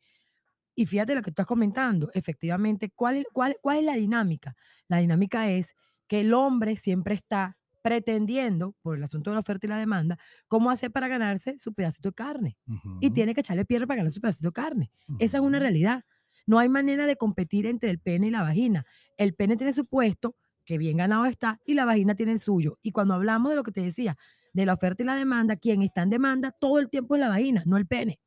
Y 0.74 0.86
fíjate 0.86 1.14
lo 1.14 1.20
que 1.20 1.26
tú 1.26 1.32
estás 1.32 1.46
comentando, 1.46 2.10
efectivamente, 2.14 2.90
¿cuál, 2.94 3.16
es- 3.16 3.26
cuál, 3.32 3.56
¿cuál 3.60 3.78
es 3.78 3.84
la 3.84 3.94
dinámica? 3.94 4.56
La 4.88 4.98
dinámica 4.98 5.48
es 5.50 5.74
que 6.10 6.22
el 6.22 6.34
hombre 6.34 6.76
siempre 6.76 7.14
está 7.14 7.56
pretendiendo, 7.82 8.74
por 8.82 8.96
el 8.96 9.04
asunto 9.04 9.30
de 9.30 9.36
la 9.36 9.40
oferta 9.40 9.68
y 9.68 9.70
la 9.70 9.78
demanda, 9.78 10.18
cómo 10.48 10.72
hacer 10.72 10.90
para 10.90 11.06
ganarse 11.06 11.56
su 11.56 11.72
pedacito 11.72 12.08
de 12.08 12.14
carne. 12.14 12.58
Y 13.00 13.12
tiene 13.12 13.32
que 13.32 13.42
echarle 13.42 13.64
pierna 13.64 13.86
para 13.86 13.98
ganarse 13.98 14.16
su 14.16 14.20
pedacito 14.20 14.48
de 14.48 14.52
carne. 14.52 14.90
Esa 15.20 15.38
es 15.38 15.44
una 15.44 15.60
realidad. 15.60 16.02
No 16.46 16.58
hay 16.58 16.68
manera 16.68 17.06
de 17.06 17.14
competir 17.14 17.64
entre 17.64 17.90
el 17.90 18.00
pene 18.00 18.26
y 18.26 18.30
la 18.30 18.42
vagina. 18.42 18.84
El 19.18 19.34
pene 19.34 19.56
tiene 19.56 19.72
su 19.72 19.86
puesto, 19.86 20.34
que 20.64 20.78
bien 20.78 20.96
ganado 20.96 21.26
está, 21.26 21.60
y 21.64 21.74
la 21.74 21.84
vagina 21.84 22.16
tiene 22.16 22.32
el 22.32 22.40
suyo. 22.40 22.80
Y 22.82 22.90
cuando 22.90 23.14
hablamos 23.14 23.50
de 23.50 23.56
lo 23.56 23.62
que 23.62 23.70
te 23.70 23.80
decía, 23.80 24.16
de 24.52 24.66
la 24.66 24.74
oferta 24.74 25.04
y 25.04 25.06
la 25.06 25.14
demanda, 25.14 25.54
quien 25.54 25.80
está 25.80 26.02
en 26.02 26.10
demanda 26.10 26.50
todo 26.50 26.80
el 26.80 26.90
tiempo 26.90 27.14
es 27.14 27.20
la 27.20 27.28
vagina, 27.28 27.62
no 27.66 27.76
el 27.76 27.86
pene. 27.86 28.18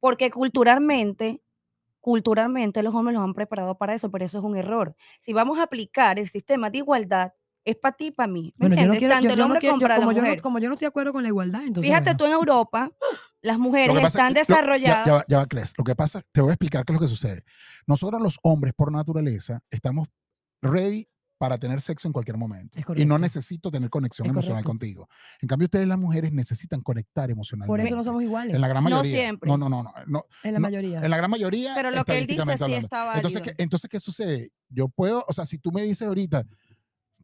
Porque 0.00 0.30
culturalmente, 0.30 1.42
culturalmente 2.10 2.84
los 2.84 2.94
hombres 2.94 3.16
los 3.16 3.24
han 3.24 3.34
preparado 3.34 3.76
para 3.76 3.92
eso, 3.92 4.12
pero 4.12 4.24
eso 4.24 4.38
es 4.38 4.44
un 4.44 4.56
error. 4.56 4.94
Si 5.20 5.32
vamos 5.32 5.58
a 5.58 5.64
aplicar 5.64 6.20
el 6.20 6.28
sistema 6.28 6.70
de 6.70 6.78
igualdad, 6.78 7.32
es 7.64 7.74
para 7.74 7.96
ti 7.96 8.06
y 8.06 8.10
para 8.12 8.28
mí. 8.28 8.54
¿Me 8.56 8.68
Bueno, 8.68 8.76
yo 8.80 8.86
no 8.86 8.92
entiendes? 8.94 8.98
quiero, 9.00 9.14
Tanto 9.14 9.24
yo- 9.26 9.32
el 9.32 9.36
yo 9.36 9.40
no 9.40 9.44
hombre 9.46 9.58
quiero- 9.60 9.72
como 9.74 9.80
yo- 9.82 9.88
la 9.88 9.96
como, 9.96 10.12
yo 10.12 10.18
no, 10.18 10.22
mujer. 10.28 10.40
como 10.40 10.58
yo 10.60 10.68
no 10.68 10.74
estoy 10.74 10.86
de 10.86 10.90
acuerdo 10.90 11.12
con 11.12 11.22
la 11.24 11.28
igualdad, 11.30 11.62
entonces. 11.64 11.90
Fíjate 11.90 12.04
bueno. 12.10 12.16
tú 12.18 12.24
en 12.26 12.32
Europa, 12.32 12.92
las 13.42 13.58
mujeres 13.58 13.96
pasa- 13.96 14.06
están 14.06 14.28
lo- 14.28 14.34
ya- 14.34 14.40
desarrolladas. 14.40 15.06
Ya, 15.06 15.12
va, 15.14 15.24
ya 15.26 15.38
va, 15.38 15.46
Cres. 15.46 15.72
Lo 15.76 15.82
que 15.82 15.96
pasa, 15.96 16.22
te 16.30 16.40
voy 16.40 16.50
a 16.50 16.52
explicar 16.52 16.84
qué 16.84 16.92
es 16.92 16.94
lo 16.94 17.00
que 17.00 17.08
sucede. 17.10 17.42
Nosotros 17.88 18.22
los 18.22 18.38
hombres, 18.44 18.72
por 18.72 18.92
naturaleza, 18.92 19.62
estamos 19.68 20.06
ready 20.62 21.08
para 21.38 21.58
tener 21.58 21.80
sexo 21.80 22.08
en 22.08 22.12
cualquier 22.12 22.36
momento. 22.38 22.78
Y 22.96 23.04
no 23.04 23.18
necesito 23.18 23.70
tener 23.70 23.90
conexión 23.90 24.26
Es 24.26 24.30
emocional 24.32 24.62
correcto. 24.64 24.68
contigo. 24.70 25.08
En 25.40 25.48
cambio, 25.48 25.66
ustedes 25.66 25.86
las 25.86 25.98
mujeres 25.98 26.32
necesitan 26.32 26.80
conectar 26.80 27.30
emocionalmente. 27.30 27.68
Por 27.68 27.80
eso 27.80 27.94
no 27.96 28.04
somos 28.04 28.22
iguales. 28.22 28.54
En 28.54 28.60
la 28.60 28.68
gran 28.68 28.82
No 28.84 28.90
mayoría. 28.90 29.20
siempre. 29.20 29.48
No, 29.48 29.58
no, 29.58 29.68
no, 29.68 29.82
no, 29.82 29.92
no. 30.06 30.22
en 30.42 30.52
la 30.54 30.58
no, 30.58 30.62
mayoría. 30.62 31.00
En 31.02 31.10
la 31.10 31.16
gran 31.16 31.30
mayoría. 31.30 31.74
Pero 31.74 31.90
lo 31.90 32.04
que 32.04 32.18
él 32.18 32.26
dice 32.26 32.40
estadísticamente 32.40 32.58
sí 32.58 32.64
hablando. 32.64 32.86
está 32.86 33.04
válido. 33.04 33.28
Entonces, 33.28 33.42
¿qué, 33.54 33.62
entonces, 33.62 33.90
¿qué 33.90 34.00
sucede? 34.00 34.50
Yo 34.70 34.88
puedo, 34.88 35.24
o 35.28 35.32
sea, 35.32 35.44
si 35.44 35.58
tú 35.58 35.72
me 35.72 35.82
dices 35.82 36.06
ahorita, 36.08 36.46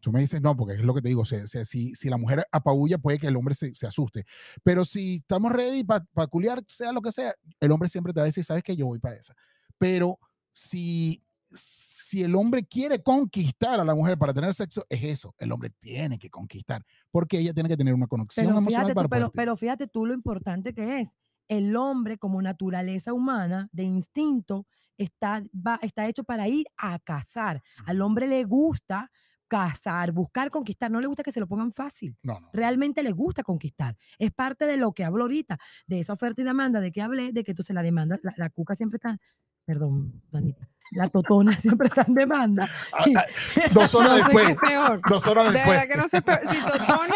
tú 0.00 0.12
me 0.12 0.20
dices 0.20 0.42
no, 0.42 0.56
porque 0.56 0.74
es 0.74 0.80
lo 0.82 0.92
que 0.94 1.00
te 1.00 1.08
digo, 1.08 1.22
o 1.22 1.24
sea, 1.24 1.46
si, 1.46 1.94
si 1.94 2.08
la 2.10 2.16
mujer 2.18 2.44
apabulla, 2.50 2.98
puede 2.98 3.18
que 3.18 3.28
el 3.28 3.36
hombre 3.36 3.54
se, 3.54 3.74
se 3.74 3.86
asuste. 3.86 4.24
Pero 4.62 4.84
si 4.84 5.16
estamos 5.16 5.52
ready 5.52 5.84
para 5.84 6.04
culiar, 6.28 6.62
sea 6.66 6.92
lo 6.92 7.00
que 7.00 7.12
sea, 7.12 7.32
el 7.60 7.70
hombre 7.70 7.88
siempre 7.88 8.12
te 8.12 8.20
va 8.20 8.24
a 8.24 8.26
decir, 8.26 8.44
sabes 8.44 8.62
que 8.64 8.76
yo 8.76 8.86
voy 8.86 8.98
para 8.98 9.14
esa. 9.14 9.34
Pero 9.78 10.18
si, 10.52 11.22
si 11.54 12.22
el 12.22 12.34
hombre 12.34 12.64
quiere 12.64 13.02
conquistar 13.02 13.80
a 13.80 13.84
la 13.84 13.94
mujer 13.94 14.18
para 14.18 14.34
tener 14.34 14.52
sexo, 14.52 14.84
es 14.90 15.02
eso, 15.02 15.34
el 15.38 15.50
hombre 15.50 15.70
tiene 15.70 16.18
que 16.18 16.28
conquistar, 16.28 16.84
porque 17.10 17.38
ella 17.38 17.54
tiene 17.54 17.70
que 17.70 17.76
tener 17.76 17.94
una 17.94 18.06
conexión 18.06 18.46
Pero 18.46 18.58
emocional 18.58 18.86
fíjate, 18.86 19.08
para 19.08 19.26
tú, 19.26 19.32
pero, 19.34 19.56
fíjate 19.56 19.86
tú 19.86 20.04
lo 20.04 20.12
importante 20.12 20.74
que 20.74 21.00
es. 21.00 21.08
El 21.48 21.74
hombre, 21.74 22.18
como 22.18 22.40
naturaleza 22.40 23.12
humana, 23.12 23.68
de 23.72 23.84
instinto, 23.84 24.66
está, 24.98 25.42
va, 25.54 25.78
está 25.82 26.06
hecho 26.06 26.24
para 26.24 26.48
ir 26.48 26.66
a 26.76 26.98
cazar. 26.98 27.62
Al 27.86 28.00
hombre 28.00 28.26
le 28.26 28.44
gusta 28.44 29.10
cazar, 29.48 30.12
buscar, 30.12 30.50
conquistar. 30.50 30.90
No 30.90 31.00
le 31.00 31.06
gusta 31.06 31.22
que 31.22 31.32
se 31.32 31.40
lo 31.40 31.46
pongan 31.46 31.72
fácil. 31.72 32.16
No, 32.22 32.40
no. 32.40 32.50
Realmente 32.52 33.02
le 33.02 33.12
gusta 33.12 33.42
conquistar. 33.42 33.96
Es 34.18 34.30
parte 34.32 34.66
de 34.66 34.78
lo 34.78 34.92
que 34.92 35.04
hablo 35.04 35.24
ahorita, 35.24 35.58
de 35.86 36.00
esa 36.00 36.14
oferta 36.14 36.40
y 36.40 36.44
demanda, 36.44 36.80
de 36.80 36.90
que 36.92 37.02
hablé, 37.02 37.32
de 37.32 37.44
que 37.44 37.54
se 37.62 37.74
la 37.74 37.82
demanda. 37.82 38.18
La, 38.22 38.32
la 38.36 38.48
cuca 38.48 38.74
siempre 38.74 38.96
está, 38.96 39.18
perdón, 39.66 40.22
Danita, 40.30 40.68
la 40.92 41.08
totona 41.08 41.56
siempre 41.56 41.88
está 41.88 42.04
en 42.06 42.14
demanda. 42.14 42.68
Ah, 42.92 43.04
ah, 43.16 43.24
Dos 43.72 43.94
horas 43.94 44.10
No 44.10 44.16
sé 44.16 44.22
después. 44.24 44.46
qué 44.46 44.52
es 44.52 44.58
peor. 44.58 45.00
Dos 45.08 45.26
horas 45.26 45.44
De 45.46 45.52
después. 45.52 45.78
verdad 45.80 45.94
que 45.94 46.00
no 46.00 46.08
sé 46.08 46.22
peor, 46.22 46.40
si 46.46 46.60
totona 46.60 47.14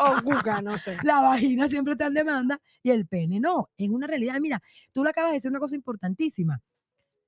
o 0.00 0.22
cuca, 0.22 0.62
no 0.62 0.78
sé. 0.78 0.96
la 1.02 1.20
vagina 1.20 1.68
siempre 1.68 1.92
está 1.92 2.06
en 2.06 2.14
demanda 2.14 2.60
y 2.82 2.90
el 2.90 3.06
pene 3.06 3.40
no. 3.40 3.70
Es 3.76 3.88
una 3.90 4.06
realidad. 4.06 4.38
Mira, 4.40 4.62
tú 4.92 5.04
le 5.04 5.10
acabas 5.10 5.30
de 5.30 5.34
decir 5.36 5.50
una 5.50 5.60
cosa 5.60 5.74
importantísima. 5.74 6.60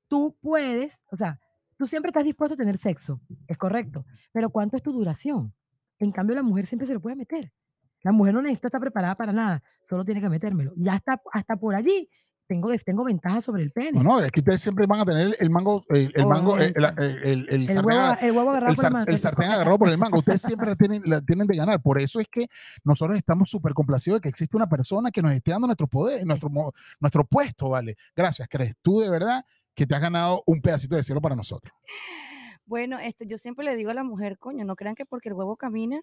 Tú 0.09 0.37
puedes, 0.41 1.03
o 1.11 1.17
sea, 1.17 1.39
tú 1.77 1.87
siempre 1.87 2.09
estás 2.11 2.25
dispuesto 2.25 2.55
a 2.55 2.57
tener 2.57 2.79
sexo, 2.79 3.21
es 3.47 3.59
correcto, 3.59 4.05
pero 4.33 4.49
¿cuánto 4.51 4.77
es 4.77 4.83
tu 4.83 4.93
duración? 4.93 5.53
En 5.99 6.13
cambio, 6.13 6.35
la 6.35 6.43
mujer 6.43 6.67
siempre 6.67 6.87
se 6.87 6.95
lo 6.95 7.01
puede 7.01 7.17
meter. 7.17 7.53
La 8.03 8.13
mujer 8.13 8.33
no 8.33 8.41
necesita 8.41 8.69
estar 8.69 8.81
preparada 8.81 9.17
para 9.17 9.33
nada, 9.33 9.63
solo 9.85 10.05
tiene 10.05 10.21
que 10.21 10.29
metérmelo. 10.29 10.73
Ya 10.77 10.95
está, 10.97 11.21
hasta 11.33 11.57
por 11.57 11.75
allí 11.75 12.09
tengo, 12.49 12.71
tengo 12.85 13.05
ventaja 13.05 13.41
sobre 13.43 13.63
el 13.63 13.71
pene. 13.71 13.93
No, 13.93 14.03
no, 14.03 14.21
es 14.21 14.33
que 14.33 14.41
ustedes 14.41 14.61
siempre 14.61 14.87
van 14.87 15.01
a 15.01 15.05
tener 15.05 15.37
el 15.39 15.51
mango, 15.51 15.85
el, 15.91 16.11
el 16.17 16.27
mango, 16.27 16.57
el, 16.59 16.75
el, 16.75 16.85
el- 16.99 17.23
el- 17.23 17.49
el 17.49 17.55
el, 17.61 17.67
sartén 17.67 17.85
huevo, 17.85 18.01
aga- 18.01 18.15
el 18.23 18.33
huevo 18.33 18.51
agarrado 18.51 18.71
el 18.73 18.77
por 18.77 18.85
el 18.85 18.91
sar- 18.91 18.93
man- 18.93 19.05
el 19.09 19.19
sartén 19.19 19.51
agarrado 19.51 19.79
por 19.79 19.89
el 19.91 19.99
mango. 19.99 20.19
Ustedes 20.19 20.41
siempre 20.43 20.69
la 20.71 20.75
tienen, 20.77 21.03
la 21.05 21.21
tienen 21.21 21.47
de 21.47 21.57
ganar. 21.57 21.81
Por 21.81 22.01
eso 22.01 22.19
es 22.19 22.27
que 22.29 22.47
nosotros 22.83 23.17
estamos 23.17 23.49
súper 23.51 23.75
complacidos 23.75 24.17
de 24.19 24.23
que 24.23 24.29
existe 24.31 24.57
una 24.57 24.69
persona 24.69 25.11
que 25.11 25.23
nos 25.23 25.31
esté 25.33 25.51
dando 25.53 25.67
nuestro 25.69 25.87
poder, 25.87 26.27
nuestro, 26.27 26.49
mo- 26.51 26.73
nuestro 26.99 27.25
puesto, 27.25 27.69
¿vale? 27.69 27.97
Gracias, 28.17 28.49
crees 28.51 28.75
tú 28.83 28.99
de 29.01 29.11
verdad 29.11 29.45
que 29.75 29.87
te 29.87 29.95
has 29.95 30.01
ganado 30.01 30.43
un 30.47 30.61
pedacito 30.61 30.97
de 30.97 31.03
cielo 31.05 31.21
para 31.21 31.37
nosotros. 31.37 31.73
Bueno, 32.67 32.99
este, 32.99 33.27
yo 33.27 33.39
siempre 33.39 33.65
le 33.65 33.77
digo 33.77 33.91
a 33.91 33.95
la 33.95 34.05
mujer, 34.05 34.39
coño, 34.39 34.65
no 34.65 34.77
crean 34.77 34.95
que 34.95 35.07
porque 35.07 35.29
el 35.29 35.35
huevo 35.35 35.57
camina. 35.57 36.01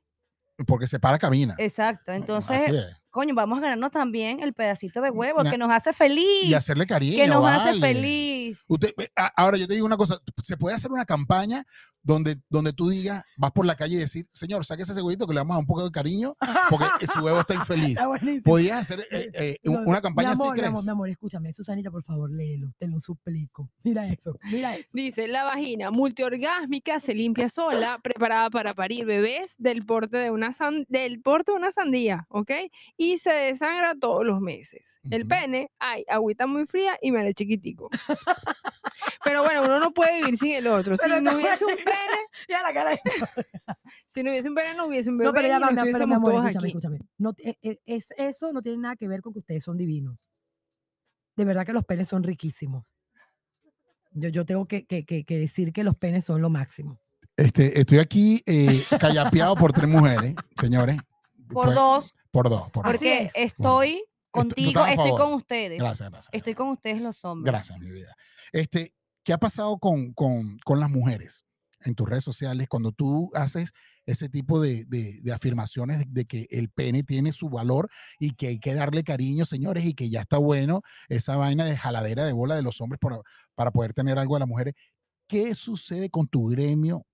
Porque 0.65 0.87
se 0.87 0.99
para, 0.99 1.17
camina. 1.17 1.53
Exacto. 1.57 2.11
Así 2.13 2.21
Entonces, 2.21 2.67
es. 2.69 2.85
Coño, 3.15 3.33
vamos 3.33 3.59
a 3.59 3.61
ganarnos 3.61 3.91
también 3.91 4.41
el 4.41 4.53
pedacito 4.53 4.99
de 5.01 5.09
huevo 5.09 5.41
Na- 5.41 5.49
que 5.49 5.57
nos 5.57 5.71
hace 5.71 5.93
feliz. 5.93 6.43
Y 6.43 6.53
hacerle 6.53 6.85
cariño. 6.85 7.15
que 7.15 7.27
nos 7.27 7.45
hace 7.47 7.79
vale. 7.79 7.79
feliz. 7.79 8.57
Usted, 8.67 8.93
ahora 9.37 9.55
yo 9.57 9.67
te 9.67 9.73
digo 9.73 9.85
una 9.85 9.95
cosa, 9.95 10.19
se 10.43 10.57
puede 10.57 10.75
hacer 10.75 10.91
una 10.91 11.05
campaña 11.05 11.63
donde, 12.03 12.37
donde 12.49 12.71
tú 12.71 12.89
digas, 12.89 13.23
vas 13.37 13.51
por 13.51 13.65
la 13.65 13.73
calle 13.75 13.95
y 13.95 13.97
decir, 13.97 14.27
señor, 14.31 14.63
saque 14.63 14.83
ese 14.83 15.01
huevito 15.01 15.25
que 15.25 15.33
le 15.33 15.39
vamos 15.39 15.53
a 15.53 15.55
dar 15.55 15.61
un 15.61 15.65
poco 15.65 15.83
de 15.85 15.91
cariño 15.91 16.35
porque 16.69 16.85
su 17.11 17.19
huevo 17.23 17.39
está 17.39 17.55
infeliz. 17.55 17.97
Podrías 18.43 18.81
hacer 18.81 19.07
eh, 19.09 19.31
eh, 19.33 19.57
No, 19.63 19.79
una 19.85 20.01
campaña 20.01 20.29
mi 20.29 20.33
así, 20.33 20.43
amor, 20.43 20.55
mi 20.61 20.67
amor, 20.67 20.83
mi 20.83 20.89
amor, 20.91 21.09
escúchame, 21.09 21.51
Susanita, 21.53 21.89
por 21.89 22.03
favor, 22.03 22.29
léelo, 22.29 22.71
te 22.77 22.87
lo 22.87 22.99
suplico. 22.99 23.71
Mira 23.83 24.05
eso, 24.07 24.37
mira 24.51 24.75
eso. 24.75 24.89
Dice, 24.93 25.27
la 25.27 25.45
vagina 25.45 25.89
multiorgásmica 25.89 26.99
se 26.99 27.13
limpia 27.15 27.49
sola, 27.49 27.99
preparada 28.03 28.49
para 28.49 28.73
parir 28.75 29.05
bebés 29.05 29.55
del 29.57 29.85
porte 29.85 30.17
de 30.17 30.29
una, 30.31 30.51
san- 30.53 30.85
del 30.89 31.21
porte 31.21 31.53
de 31.53 31.57
una 31.57 31.71
sandía, 31.71 32.27
¿ok? 32.29 32.51
Y 32.97 33.04
se 33.17 33.29
desangra 33.31 33.95
todos 33.99 34.25
los 34.25 34.39
meses. 34.41 34.99
El 35.09 35.27
pene, 35.27 35.71
hay 35.79 36.03
agüita 36.07 36.47
muy 36.47 36.65
fría 36.65 36.97
y 37.01 37.11
me 37.11 37.33
chiquitico. 37.33 37.89
Pero 39.23 39.43
bueno, 39.43 39.63
uno 39.63 39.79
no 39.79 39.91
puede 39.93 40.19
vivir 40.21 40.37
sin 40.37 40.51
el 40.53 40.67
otro. 40.67 40.95
Si 40.95 41.03
Pero 41.03 41.21
no 41.21 41.31
no 41.31 41.37
hubiese 41.37 41.65
un 41.65 41.75
pene, 41.75 41.85
Mira 42.47 42.61
la 42.61 42.73
cara 42.73 42.89
de 42.91 42.99
si 44.09 44.23
no 44.23 44.31
hubiese 44.31 44.49
un 44.49 44.55
pene, 44.55 44.75
no 44.75 44.85
hubiese 44.87 45.09
un 45.09 45.17
bebé 45.17 45.27
No, 45.29 45.33
pero 45.33 45.47
ya 45.47 45.57
y 45.57 45.61
va, 45.61 45.71
no 45.71 45.83
pero 45.83 46.03
amor, 46.03 46.31
todos 46.31 46.45
escúchame, 46.45 46.57
aquí. 46.57 46.67
escúchame. 46.67 46.99
No, 47.17 47.33
e- 47.37 47.57
e- 47.61 47.79
es, 47.85 48.07
eso 48.17 48.53
no 48.53 48.61
tiene 48.61 48.77
nada 48.77 48.95
que 48.95 49.07
ver 49.07 49.21
con 49.21 49.33
que 49.33 49.39
ustedes 49.39 49.63
son 49.63 49.77
divinos. 49.77 50.27
De 51.35 51.43
verdad 51.45 51.65
que 51.65 51.73
los 51.73 51.83
penes 51.85 52.07
son 52.07 52.23
riquísimos. 52.23 52.85
Yo, 54.11 54.29
yo 54.29 54.45
tengo 54.45 54.65
que, 54.67 54.85
que- 54.85 55.05
que- 55.05 55.25
que 55.25 55.37
decir 55.39 55.73
que 55.73 55.83
los 55.83 55.95
penes 55.95 56.23
son 56.25 56.41
lo 56.41 56.49
máximo. 56.49 56.99
Este, 57.35 57.77
estoy 57.79 57.97
aquí 57.99 58.41
eh, 58.45 58.85
callapeado 58.99 59.55
por 59.55 59.73
tres 59.73 59.89
mujeres, 59.89 60.35
señores. 60.57 60.97
Por 61.47 61.65
Pues, 61.65 61.75
dos, 61.75 62.13
Por 62.31 62.49
dos, 62.49 62.69
por 62.71 62.83
porque 62.85 63.23
es. 63.23 63.31
estoy 63.35 64.03
contigo, 64.31 64.85
estoy 64.85 65.11
con 65.11 65.33
ustedes. 65.33 65.79
Gracias, 65.79 66.09
gracias. 66.09 66.29
Estoy 66.33 66.53
con 66.55 66.69
ustedes 66.69 67.01
los 67.01 67.23
hombres. 67.25 67.51
Gracias, 67.51 67.79
mi 67.79 67.89
vida. 67.91 68.13
Este, 68.51 68.93
¿Qué 69.23 69.33
ha 69.33 69.37
pasado 69.37 69.77
con, 69.79 70.13
con, 70.13 70.57
con 70.65 70.79
las 70.79 70.89
mujeres 70.89 71.45
en 71.81 71.95
tus 71.95 72.07
redes 72.09 72.23
sociales 72.23 72.67
cuando 72.67 72.91
tú 72.91 73.29
haces 73.33 73.71
ese 74.05 74.29
tipo 74.29 74.59
de, 74.61 74.85
de- 74.85 75.19
de 75.23 75.33
afirmaciones 75.33 75.99
de, 75.99 76.05
de 76.09 76.25
que 76.25 76.47
el 76.51 76.69
pene 76.69 77.03
tiene 77.03 77.31
su 77.31 77.49
valor 77.49 77.89
y 78.19 78.31
que 78.31 78.47
hay 78.47 78.59
que 78.59 78.73
darle 78.75 79.03
cariño, 79.03 79.45
señores, 79.45 79.83
y 79.85 79.93
que 79.93 80.09
ya 80.09 80.21
está 80.21 80.37
bueno 80.37 80.81
esa 81.09 81.35
vaina 81.37 81.65
de 81.65 81.75
jaladera 81.77 82.23
de 82.25 82.33
bola 82.33 82.55
de 82.55 82.61
los 82.61 82.81
hombres 82.81 82.99
para, 82.99 83.19
para 83.55 83.71
poder 83.71 83.93
tener 83.93 84.19
algo 84.19 84.35
de 84.35 84.39
las 84.41 84.47
mujeres? 84.49 84.73
¿Qué 85.27 85.55
sucede 85.55 86.09
con 86.11 86.27
tu 86.27 86.47
gremio 86.49 87.05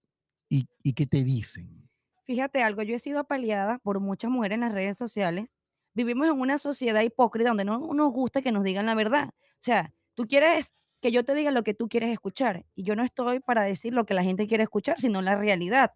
y, 0.50 0.65
y 0.84 0.94
qué 0.94 1.06
te 1.06 1.24
dicen? 1.24 1.89
Fíjate 2.25 2.63
algo, 2.63 2.84
yo 2.84 2.95
he 2.95 2.99
sido 2.99 3.19
apaleada 3.19 3.79
por 3.79 3.99
muchas 3.99 4.31
mujeres 4.31 4.55
en 4.55 4.62
las 4.62 4.73
redes 4.73 4.97
sociales. 4.97 5.49
Vivimos 5.93 6.27
en 6.27 6.39
una 6.39 6.57
sociedad 6.57 7.01
hipócrita 7.01 7.49
donde 7.49 7.65
no 7.65 7.79
nos 7.93 8.12
gusta 8.13 8.41
que 8.41 8.51
nos 8.51 8.63
digan 8.63 8.86
la 8.86 8.95
verdad. 8.95 9.29
O 9.34 9.63
sea, 9.63 9.93
tú 10.13 10.27
quieres 10.27 10.73
que 11.01 11.12
yo 11.12 11.25
te 11.25 11.34
diga 11.34 11.51
lo 11.51 11.63
que 11.63 11.73
tú 11.73 11.89
quieres 11.89 12.10
escuchar 12.12 12.65
y 12.75 12.84
yo 12.84 12.95
no 12.95 13.03
estoy 13.03 13.39
para 13.39 13.63
decir 13.63 13.93
lo 13.93 14.05
que 14.05 14.13
la 14.13 14.23
gente 14.23 14.47
quiere 14.47 14.63
escuchar, 14.63 14.99
sino 14.99 15.21
la 15.21 15.36
realidad. 15.36 15.91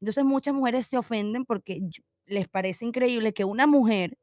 Entonces 0.00 0.24
muchas 0.24 0.54
mujeres 0.54 0.86
se 0.86 0.98
ofenden 0.98 1.44
porque 1.44 1.80
les 2.26 2.48
parece 2.48 2.84
increíble 2.84 3.32
que 3.32 3.44
una 3.44 3.66
mujer 3.66 4.18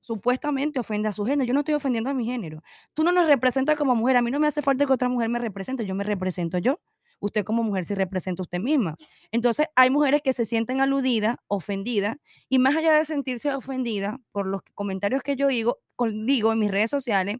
supuestamente 0.00 0.78
ofenda 0.78 1.08
a 1.08 1.12
su 1.12 1.24
género. 1.24 1.48
Yo 1.48 1.54
no 1.54 1.60
estoy 1.60 1.74
ofendiendo 1.74 2.10
a 2.10 2.14
mi 2.14 2.24
género. 2.26 2.62
Tú 2.94 3.02
no 3.02 3.10
nos 3.10 3.26
representas 3.26 3.76
como 3.76 3.96
mujer. 3.96 4.16
A 4.16 4.22
mí 4.22 4.30
no 4.30 4.38
me 4.38 4.46
hace 4.46 4.62
falta 4.62 4.86
que 4.86 4.92
otra 4.92 5.08
mujer 5.08 5.28
me 5.28 5.40
represente. 5.40 5.84
Yo 5.84 5.96
me 5.96 6.04
represento 6.04 6.58
yo. 6.58 6.78
Usted 7.20 7.44
como 7.44 7.62
mujer 7.62 7.84
se 7.84 7.94
representa 7.94 8.42
usted 8.42 8.60
misma. 8.60 8.96
Entonces 9.30 9.66
hay 9.74 9.90
mujeres 9.90 10.22
que 10.22 10.32
se 10.32 10.44
sienten 10.44 10.80
aludidas, 10.80 11.36
ofendidas, 11.48 12.16
y 12.48 12.58
más 12.58 12.76
allá 12.76 12.92
de 12.92 13.04
sentirse 13.04 13.52
ofendida 13.54 14.18
por 14.32 14.46
los 14.46 14.62
comentarios 14.74 15.22
que 15.22 15.36
yo 15.36 15.48
digo, 15.48 15.78
digo 16.24 16.52
en 16.52 16.58
mis 16.58 16.70
redes 16.70 16.90
sociales, 16.90 17.36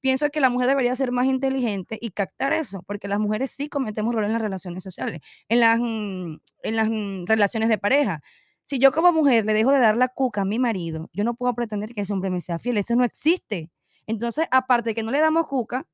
pienso 0.00 0.30
que 0.30 0.40
la 0.40 0.50
mujer 0.50 0.68
debería 0.68 0.94
ser 0.96 1.12
más 1.12 1.26
inteligente 1.26 1.98
y 2.00 2.10
captar 2.10 2.52
eso, 2.52 2.82
porque 2.86 3.08
las 3.08 3.20
mujeres 3.20 3.50
sí 3.50 3.68
cometemos 3.68 4.14
roles 4.14 4.28
en 4.28 4.32
las 4.34 4.42
relaciones 4.42 4.82
sociales, 4.82 5.20
en 5.48 5.60
las, 5.60 5.78
mm, 5.78 6.36
en 6.62 6.76
las 6.76 6.88
mm, 6.88 7.26
relaciones 7.26 7.68
de 7.68 7.78
pareja. 7.78 8.22
Si 8.66 8.78
yo 8.78 8.92
como 8.92 9.12
mujer 9.12 9.44
le 9.46 9.52
dejo 9.54 9.72
de 9.72 9.80
dar 9.80 9.96
la 9.96 10.08
cuca 10.08 10.42
a 10.42 10.44
mi 10.44 10.58
marido, 10.58 11.10
yo 11.12 11.24
no 11.24 11.34
puedo 11.34 11.54
pretender 11.54 11.94
que 11.94 12.02
ese 12.02 12.12
hombre 12.12 12.30
me 12.30 12.40
sea 12.40 12.58
fiel, 12.58 12.78
eso 12.78 12.94
no 12.96 13.04
existe. 13.04 13.70
Entonces, 14.06 14.46
aparte 14.50 14.90
de 14.90 14.94
que 14.94 15.02
no 15.02 15.10
le 15.10 15.20
damos 15.20 15.46
cuca, 15.46 15.86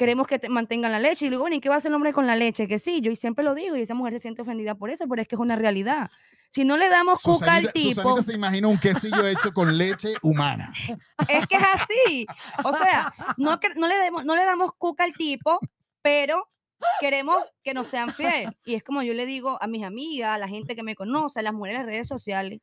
queremos 0.00 0.26
que 0.26 0.38
te 0.38 0.48
mantengan 0.48 0.90
la 0.92 0.98
leche. 0.98 1.26
Y 1.26 1.28
luego, 1.28 1.42
bueno, 1.42 1.56
¿y 1.56 1.60
qué 1.60 1.68
va 1.68 1.74
a 1.74 1.78
hacer 1.78 1.90
el 1.90 1.94
hombre 1.94 2.14
con 2.14 2.26
la 2.26 2.34
leche? 2.34 2.66
Que 2.66 2.78
sí, 2.78 3.02
yo 3.02 3.14
siempre 3.16 3.44
lo 3.44 3.54
digo 3.54 3.76
y 3.76 3.82
esa 3.82 3.92
mujer 3.92 4.14
se 4.14 4.20
siente 4.20 4.40
ofendida 4.40 4.74
por 4.74 4.88
eso, 4.88 5.04
pero 5.06 5.20
es 5.20 5.28
que 5.28 5.34
es 5.34 5.40
una 5.40 5.56
realidad. 5.56 6.10
Si 6.52 6.64
no 6.64 6.78
le 6.78 6.88
damos 6.88 7.20
cuca 7.20 7.56
al 7.56 7.70
tipo, 7.70 7.92
Susanita 8.00 8.22
se 8.22 8.32
imagina 8.32 8.66
un 8.68 8.78
quesillo 8.78 9.26
hecho 9.26 9.52
con 9.52 9.76
leche 9.76 10.14
humana. 10.22 10.72
es 11.28 11.46
que 11.46 11.56
es 11.56 11.62
así. 11.74 12.26
O 12.64 12.72
sea, 12.74 13.12
no, 13.36 13.60
no, 13.76 13.86
le, 13.88 13.94
demos- 13.96 14.24
no 14.24 14.34
le 14.34 14.44
damos 14.46 14.72
cuca 14.78 15.04
al 15.04 15.12
tipo, 15.12 15.60
pero 16.00 16.48
queremos 16.98 17.44
que 17.62 17.74
nos 17.74 17.86
sean 17.88 18.08
fieles. 18.14 18.48
Y 18.64 18.76
es 18.76 18.82
como 18.82 19.02
yo 19.02 19.12
le 19.12 19.26
digo 19.26 19.58
a 19.62 19.66
mis 19.66 19.84
amigas, 19.84 20.34
a 20.34 20.38
la 20.38 20.48
gente 20.48 20.74
que 20.74 20.82
me 20.82 20.94
conoce, 20.94 21.40
a 21.40 21.42
las 21.42 21.52
mujeres 21.52 21.80
en 21.80 21.86
las 21.86 21.92
redes 21.92 22.08
sociales. 22.08 22.60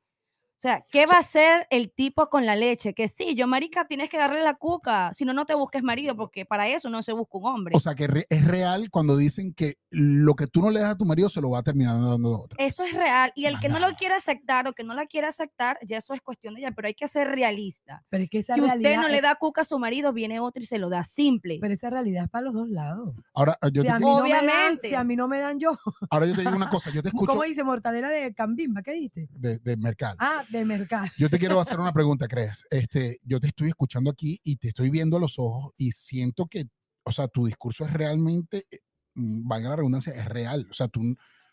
O 0.57 0.59
sea, 0.59 0.83
¿qué 0.89 1.05
va 1.05 1.17
a 1.17 1.19
hacer 1.19 1.67
el 1.69 1.91
tipo 1.91 2.29
con 2.29 2.47
la 2.47 2.55
leche? 2.55 2.95
Que 2.95 3.07
sí, 3.09 3.35
yo, 3.35 3.45
marica, 3.45 3.85
tienes 3.85 4.09
que 4.09 4.17
darle 4.17 4.41
la 4.41 4.55
cuca. 4.55 5.13
Si 5.13 5.23
no, 5.23 5.31
no 5.33 5.45
te 5.45 5.53
busques 5.53 5.83
marido, 5.83 6.15
porque 6.15 6.45
para 6.45 6.67
eso 6.67 6.89
no 6.89 7.03
se 7.03 7.13
busca 7.13 7.37
un 7.37 7.45
hombre. 7.45 7.75
O 7.75 7.79
sea, 7.79 7.93
que 7.93 8.07
re- 8.07 8.25
es 8.27 8.43
real 8.43 8.89
cuando 8.89 9.15
dicen 9.15 9.53
que 9.53 9.75
lo 9.91 10.33
que 10.33 10.47
tú 10.47 10.63
no 10.63 10.71
le 10.71 10.79
das 10.79 10.93
a 10.93 10.97
tu 10.97 11.05
marido 11.05 11.29
se 11.29 11.41
lo 11.41 11.51
va 11.51 11.59
a 11.59 11.63
terminar 11.63 12.01
dando 12.01 12.33
a 12.33 12.39
otra. 12.41 12.57
Eso 12.65 12.83
es 12.83 12.93
real. 12.95 13.31
Y 13.35 13.45
el 13.45 13.59
que 13.59 13.69
no 13.69 13.77
lo 13.77 13.89
quiere 13.95 14.15
aceptar 14.15 14.67
o 14.67 14.73
que 14.73 14.83
no 14.83 14.95
la 14.95 15.05
quiere 15.05 15.27
aceptar, 15.27 15.77
ya 15.87 15.97
eso 15.99 16.15
es 16.15 16.21
cuestión 16.21 16.55
de 16.55 16.61
ella, 16.61 16.71
pero 16.71 16.87
hay 16.87 16.95
que 16.95 17.07
ser 17.07 17.27
realista. 17.27 18.03
Pero 18.09 18.23
es 18.23 18.29
que 18.31 18.39
esa 18.39 18.55
Si 18.55 18.61
usted 18.61 18.71
realidad 18.81 19.01
no 19.03 19.09
le 19.09 19.21
da 19.21 19.35
cuca 19.35 19.61
a 19.61 19.65
su 19.65 19.77
marido, 19.77 20.11
viene 20.11 20.39
otro 20.39 20.63
y 20.63 20.65
se 20.65 20.79
lo 20.79 20.89
da 20.89 21.03
simple. 21.03 21.59
Pero 21.61 21.71
esa 21.71 21.91
realidad 21.91 22.23
es 22.23 22.29
para 22.31 22.45
los 22.45 22.55
dos 22.55 22.69
lados. 22.69 23.13
Ahora 23.35 23.59
yo, 23.71 23.83
Si 23.83 23.87
te, 23.87 23.93
a, 23.93 23.99
mí 23.99 24.05
no 24.05 24.23
me 24.23 24.29
dan, 24.31 24.39
Obviamente. 24.47 24.89
si 24.89 24.95
a 24.95 25.03
mí 25.03 25.15
no 25.15 25.27
me 25.27 25.37
dan 25.39 25.59
yo, 25.59 25.77
ahora 26.09 26.25
yo 26.25 26.33
te 26.33 26.41
digo 26.41 26.55
una 26.55 26.69
cosa, 26.71 26.89
yo 26.89 27.03
te 27.03 27.09
escucho 27.09 27.33
¿cómo 27.33 27.43
dice 27.43 27.63
mortadela 27.63 28.09
de 28.09 28.33
Cambimba? 28.33 28.81
¿Qué 28.81 28.93
dijiste? 28.93 29.27
de, 29.33 29.59
de 29.59 29.77
Mercal. 29.77 30.15
Ah, 30.17 30.43
de 30.49 30.65
mercado. 30.65 31.07
Yo 31.17 31.29
te 31.29 31.39
quiero 31.39 31.59
hacer 31.59 31.79
una 31.79 31.93
pregunta, 31.93 32.27
¿crees? 32.27 32.63
Este, 32.69 33.19
yo 33.23 33.39
te 33.39 33.47
estoy 33.47 33.69
escuchando 33.69 34.11
aquí 34.11 34.39
y 34.43 34.57
te 34.57 34.69
estoy 34.69 34.89
viendo 34.89 35.17
a 35.17 35.19
los 35.19 35.37
ojos 35.39 35.71
y 35.77 35.91
siento 35.91 36.45
que, 36.47 36.65
o 37.03 37.11
sea, 37.11 37.27
tu 37.27 37.45
discurso 37.45 37.85
es 37.85 37.93
realmente, 37.93 38.65
eh, 38.71 38.79
mm, 39.15 39.47
valga 39.47 39.69
la 39.69 39.75
redundancia, 39.77 40.13
es 40.13 40.25
real. 40.25 40.67
O 40.69 40.73
sea, 40.73 40.87
tú 40.87 41.01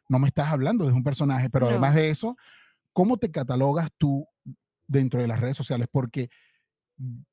no 0.09 0.19
me 0.19 0.29
estás 0.29 0.49
hablando 0.49 0.87
de 0.87 0.93
un 0.93 1.03
personaje, 1.03 1.51
pero 1.51 1.67
No. 1.67 1.71
además 1.71 1.95
de 1.95 2.11
eso, 2.11 2.37
¿cómo 2.93 3.17
te 3.19 3.31
catalogas 3.31 3.91
tú 3.99 4.27
dentro 4.87 5.21
de 5.21 5.29
las 5.29 5.41
redes 5.41 5.57
sociales? 5.57 5.89
Porque 5.91 6.29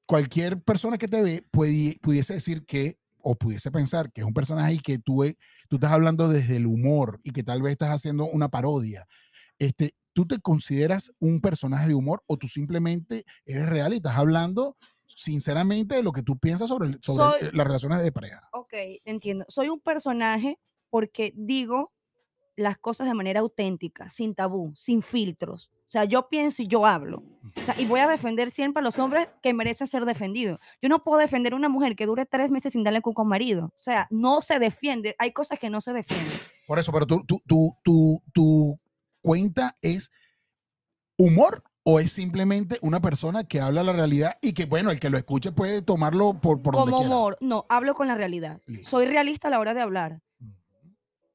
cualquier 0.05 0.61
persona 0.61 0.97
que 0.97 1.07
te 1.07 1.21
ve 1.21 1.45
puede, 1.51 1.97
pudiese 2.01 2.33
decir 2.33 2.65
que, 2.65 2.97
o 3.23 3.35
pudiese 3.35 3.69
pensar 3.71 4.11
que 4.11 4.21
es 4.21 4.27
un 4.27 4.33
personaje 4.33 4.73
y 4.73 4.79
que 4.79 4.97
tú, 4.97 5.23
tú 5.69 5.75
estás 5.75 5.91
hablando 5.91 6.27
desde 6.27 6.55
el 6.57 6.65
humor 6.65 7.19
y 7.23 7.31
que 7.31 7.43
tal 7.43 7.61
vez 7.61 7.73
estás 7.73 7.89
haciendo 7.89 8.25
una 8.25 8.49
parodia. 8.49 9.05
Este, 9.59 9.93
¿Tú 10.13 10.25
te 10.27 10.39
consideras 10.39 11.11
un 11.19 11.39
personaje 11.41 11.87
de 11.87 11.93
humor 11.95 12.23
o 12.27 12.37
tú 12.37 12.47
simplemente 12.47 13.23
eres 13.45 13.67
real 13.69 13.93
y 13.93 13.97
estás 13.97 14.17
hablando 14.17 14.75
sinceramente 15.07 15.95
de 15.95 16.03
lo 16.03 16.11
que 16.11 16.23
tú 16.23 16.37
piensas 16.37 16.69
sobre, 16.69 16.97
sobre 17.01 17.23
Soy- 17.25 17.49
las 17.53 17.67
relaciones 17.67 18.01
de 18.03 18.11
pareja? 18.11 18.47
Ok, 18.53 18.73
entiendo. 19.05 19.45
Soy 19.47 19.69
un 19.69 19.79
personaje 19.79 20.57
porque 20.89 21.33
digo 21.35 21.91
las 22.57 22.77
cosas 22.77 23.07
de 23.07 23.13
manera 23.13 23.39
auténtica, 23.39 24.09
sin 24.09 24.35
tabú, 24.35 24.73
sin 24.75 25.01
filtros. 25.01 25.69
O 25.87 25.91
sea, 25.91 26.03
yo 26.05 26.29
pienso 26.29 26.61
y 26.61 26.67
yo 26.67 26.85
hablo. 26.85 27.23
O 27.61 27.65
sea, 27.65 27.75
y 27.79 27.85
voy 27.85 27.99
a 27.99 28.07
defender 28.07 28.51
siempre 28.51 28.79
a 28.81 28.83
los 28.83 28.97
hombres 28.99 29.27
que 29.41 29.53
merecen 29.53 29.87
ser 29.87 30.05
defendidos. 30.05 30.59
Yo 30.81 30.87
no 30.89 31.03
puedo 31.03 31.17
defender 31.19 31.53
a 31.53 31.55
una 31.55 31.69
mujer 31.69 31.95
que 31.95 32.05
dure 32.05 32.25
tres 32.25 32.49
meses 32.49 32.73
sin 32.73 32.83
darle 32.83 33.01
cuco 33.01 33.21
a 33.21 33.23
un 33.23 33.29
marido. 33.29 33.65
O 33.75 33.81
sea, 33.81 34.07
no 34.09 34.41
se 34.41 34.59
defiende. 34.59 35.15
Hay 35.19 35.31
cosas 35.33 35.59
que 35.59 35.69
no 35.69 35.81
se 35.81 35.91
defienden. 35.91 36.31
Por 36.67 36.79
eso, 36.79 36.91
pero 36.93 37.05
tú, 37.07 37.23
tú, 37.25 37.41
tú, 37.45 37.73
tú- 37.83 38.21
tu 38.33 38.79
cuenta 39.21 39.75
es 39.81 40.11
humor 41.17 41.63
o 41.83 41.99
es 41.99 42.11
simplemente 42.11 42.77
una 42.81 43.01
persona 43.01 43.43
que 43.43 43.59
habla 43.59 43.83
la 43.83 43.93
realidad 43.93 44.37
y 44.41 44.53
que, 44.53 44.65
bueno, 44.65 44.91
el 44.91 44.99
que 44.99 45.09
lo 45.09 45.17
escuche 45.17 45.51
puede 45.51 45.81
tomarlo 45.81 46.39
por, 46.39 46.61
por 46.61 46.75
donde 46.75 46.91
Como 46.91 46.97
quiera. 47.03 47.15
humor, 47.15 47.37
no, 47.41 47.65
hablo 47.69 47.95
con 47.95 48.07
la 48.07 48.15
realidad. 48.15 48.61
Listo. 48.67 48.89
Soy 48.89 49.05
realista 49.05 49.47
a 49.47 49.51
la 49.51 49.59
hora 49.59 49.73
de 49.73 49.81
hablar. 49.81 50.21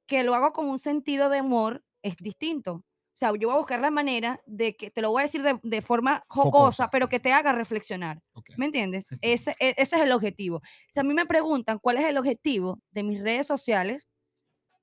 Que 0.07 0.22
lo 0.22 0.35
hago 0.35 0.53
con 0.53 0.68
un 0.68 0.79
sentido 0.79 1.29
de 1.31 1.40
humor 1.40 1.85
es 2.03 2.16
distinto. 2.18 2.75
O 2.75 3.18
sea, 3.18 3.33
yo 3.38 3.49
voy 3.49 3.55
a 3.55 3.59
buscar 3.59 3.81
la 3.81 3.90
manera 3.90 4.40
de 4.46 4.77
que, 4.77 4.90
te 4.90 5.01
lo 5.01 5.11
voy 5.11 5.22
a 5.22 5.25
decir 5.25 5.42
de, 5.42 5.59
de 5.62 5.83
forma 5.83 6.22
jocosa, 6.29 6.51
Jocosa. 6.53 6.88
pero 6.92 7.09
que 7.09 7.18
te 7.18 7.33
haga 7.33 7.53
reflexionar. 7.53 8.20
Ok. 8.35 8.51
¿Me 8.57 8.66
entiendes? 8.66 9.07
Ese, 9.22 9.53
e- 9.59 9.75
ese 9.79 9.96
es 9.96 10.03
el 10.03 10.12
objetivo. 10.12 10.61
Si 10.92 11.01
a 11.01 11.03
mí 11.03 11.14
me 11.14 11.27
preguntan 11.27 11.79
cuál 11.81 11.96
es 11.96 12.05
el 12.05 12.18
objetivo 12.18 12.79
de 12.90 13.03
mis 13.03 13.20
redes 13.20 13.46
sociales, 13.46 14.07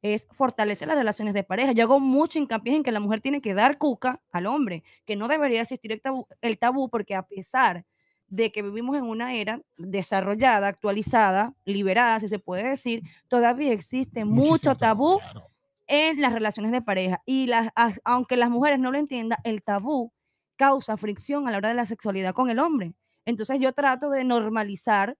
es 0.03 0.27
fortalecer 0.31 0.87
las 0.87 0.97
relaciones 0.97 1.33
de 1.33 1.43
pareja. 1.43 1.71
Yo 1.71 1.85
hago 1.85 1.99
mucho 1.99 2.37
hincapié 2.37 2.75
en 2.75 2.83
que 2.83 2.91
la 2.91 2.99
mujer 2.99 3.21
tiene 3.21 3.41
que 3.41 3.55
dar 3.55 3.79
cuca 3.79 4.21
al 4.31 4.45
hombre, 4.45 4.83
que 5.05 5.15
no 5.15 5.27
debería 5.27 5.61
existir 5.61 5.91
el 5.91 6.01
tabú, 6.01 6.27
el 6.41 6.59
tabú 6.59 6.89
porque 6.89 7.15
a 7.15 7.23
pesar 7.23 7.85
de 8.27 8.51
que 8.51 8.61
vivimos 8.61 8.97
en 8.97 9.03
una 9.05 9.33
era 9.35 9.61
desarrollada, 9.77 10.67
actualizada, 10.67 11.53
liberada, 11.65 12.19
si 12.19 12.29
se 12.29 12.37
puede 12.39 12.67
decir, 12.67 13.01
todavía 13.27 13.71
existe 13.71 14.25
mucho 14.25 14.75
tabú 14.75 15.19
claro. 15.19 15.47
en 15.87 16.19
las 16.19 16.33
relaciones 16.33 16.71
de 16.71 16.81
pareja. 16.81 17.21
Y 17.25 17.47
las, 17.47 17.69
as- 17.75 18.01
aunque 18.03 18.35
las 18.37 18.49
mujeres 18.49 18.79
no 18.79 18.91
lo 18.91 18.97
entiendan, 18.97 19.39
el 19.43 19.63
tabú 19.63 20.11
causa 20.55 20.97
fricción 20.97 21.47
a 21.47 21.51
la 21.51 21.57
hora 21.57 21.69
de 21.69 21.75
la 21.75 21.85
sexualidad 21.85 22.33
con 22.33 22.49
el 22.49 22.59
hombre. 22.59 22.93
Entonces 23.25 23.59
yo 23.59 23.71
trato 23.71 24.09
de 24.09 24.23
normalizar 24.23 25.15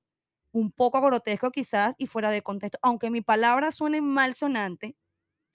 un 0.54 0.72
poco 0.72 1.02
grotesco 1.02 1.52
quizás 1.52 1.96
y 1.98 2.08
fuera 2.08 2.32
de 2.32 2.42
contexto, 2.42 2.80
aunque 2.82 3.10
mi 3.12 3.20
palabra 3.22 3.72
suene 3.74 4.00
malsonante, 4.02 4.96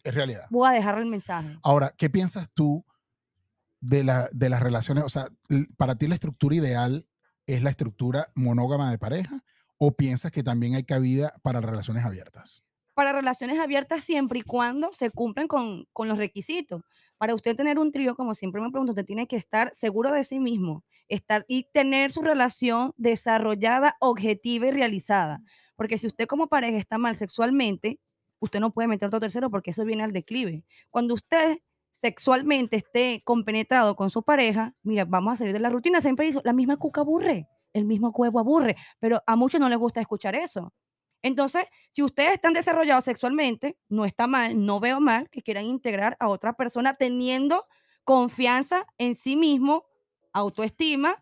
Es 0.05 0.15
realidad. 0.15 0.47
voy 0.51 0.69
a 0.69 0.73
dejar 0.73 0.99
el 0.99 1.07
mensaje. 1.07 1.57
Ahora, 1.63 1.93
¿qué 1.97 2.11
piensas 2.11 2.51
tú 2.53 2.85
de, 3.81 4.05
la, 4.05 4.29
de 4.33 4.49
las 4.51 4.61
relaciones? 4.63 5.05
O 5.05 5.09
sea, 5.09 5.29
para 5.77 5.95
ti 5.97 6.07
la 6.09 6.15
estructura 6.15 6.55
ideal 6.57 7.07
es 7.47 7.63
la 7.63 7.71
estructura 7.71 8.29
monógama 8.35 8.91
de 8.91 8.99
pareja 8.99 9.43
o 9.79 9.93
piensas 9.97 10.33
que 10.33 10.43
también 10.43 10.75
hay 10.75 10.85
cabida 10.85 11.35
para 11.43 11.61
relaciones 11.61 12.05
abiertas? 12.05 12.63
Para 12.95 13.13
relaciones 13.13 13.61
abiertas 13.61 14.03
siempre 14.03 14.41
y 14.41 14.43
cuando 14.43 14.93
se 14.93 15.11
cumplan 15.11 15.47
con, 15.47 15.87
con 15.93 16.09
los 16.09 16.19
requisitos. 16.19 16.83
Para 17.17 17.35
usted 17.35 17.55
tener 17.57 17.79
un 17.79 17.93
trío, 17.93 18.17
como 18.17 18.35
siempre 18.35 18.61
me 18.61 18.71
pregunto, 18.71 18.93
usted 18.93 19.05
tiene 19.07 19.29
que 19.29 19.37
estar 19.37 19.73
seguro 19.75 20.13
de 20.13 20.25
sí 20.25 20.41
mismo 20.41 20.85
estar, 21.09 21.45
y 21.49 21.65
tener 21.73 22.13
su 22.13 22.23
relación 22.23 22.93
desarrollada, 22.97 23.97
objetiva 24.01 24.69
y 24.69 24.71
realizada. 24.71 25.41
Porque 25.77 25.99
si 25.99 26.07
usted 26.07 26.27
como 26.27 26.49
pareja 26.49 26.79
está 26.79 26.99
mal 26.99 27.17
sexualmente, 27.17 28.01
usted 28.41 28.61
no 28.61 28.73
puede 28.73 28.89
meter 28.89 29.09
otro 29.09 29.21
tercero 29.21 29.51
porque 29.51 29.71
eso 29.71 29.85
viene 29.85 30.03
al 30.05 30.13
declive. 30.13 30.65
Cuando 30.91 31.15
usted 31.15 31.59
sexualmente 31.93 32.77
esté 32.77 33.23
compenetrado 33.25 33.97
con 33.97 34.11
su 34.11 34.23
pareja, 34.23 34.75
mira, 34.83 35.05
vamos 35.05 35.35
a 35.35 35.37
salir 35.37 35.53
de 35.53 35.61
la 35.61 35.71
rutina. 35.71 36.01
Siempre 36.01 36.27
dijo, 36.27 36.41
la 36.45 36.53
misma 36.53 36.77
cuca 36.77 37.01
aburre, 37.01 37.49
el 37.73 37.85
mismo 37.85 38.11
huevo 38.11 38.39
aburre, 38.39 38.77
pero 39.01 39.23
a 39.27 39.37
muchos 39.37 39.61
no 39.61 39.69
les 39.69 39.79
gusta 39.79 40.01
escuchar 40.01 40.35
eso. 40.35 40.73
Entonces, 41.23 41.65
si 41.91 42.03
ustedes 42.03 42.35
están 42.35 42.53
desarrollados 42.53 43.05
sexualmente, 43.05 43.77
no 43.89 44.05
está 44.05 44.27
mal, 44.29 44.65
no 44.65 44.79
veo 44.79 45.01
mal 45.01 45.29
que 45.31 45.43
quieran 45.43 45.65
integrar 45.65 46.17
a 46.21 46.29
otra 46.29 46.53
persona 46.53 46.95
teniendo 46.95 47.67
confianza 48.05 48.87
en 48.99 49.15
sí 49.15 49.37
mismo, 49.37 49.85
autoestima 50.33 51.15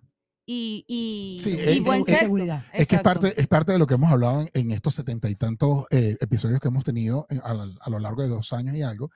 y, 0.49 0.85
y, 0.87 1.39
Sí, 1.43 1.51
y 1.51 1.59
es- 1.61 1.81
buen 1.83 2.01
es- 2.01 2.07
sexo. 2.07 2.21
seguridad. 2.21 2.65
Es 2.73 2.87
que 2.87 2.97
es 2.97 3.03
parte, 3.03 3.33
es 3.41 3.47
parte 3.49 3.73
de 3.73 3.79
lo 3.79 3.87
que 3.87 3.95
hemos 3.95 4.11
hablado 4.13 4.43
en, 4.43 4.51
en 4.55 4.71
estos 4.71 4.95
setenta 4.95 5.29
y 5.29 5.35
tantos 5.35 5.87
eh, 5.91 6.17
episodios 6.21 6.61
que 6.61 6.69
hemos 6.69 6.85
tenido 6.85 7.27
en- 7.31 7.41
a, 7.43 7.53
la- 7.55 7.75
a 7.81 7.91
lo 7.91 7.99
largo 7.99 8.23
de 8.23 8.29
dos 8.29 8.53
años 8.53 8.77
y 8.77 8.83
algo. 8.83 9.11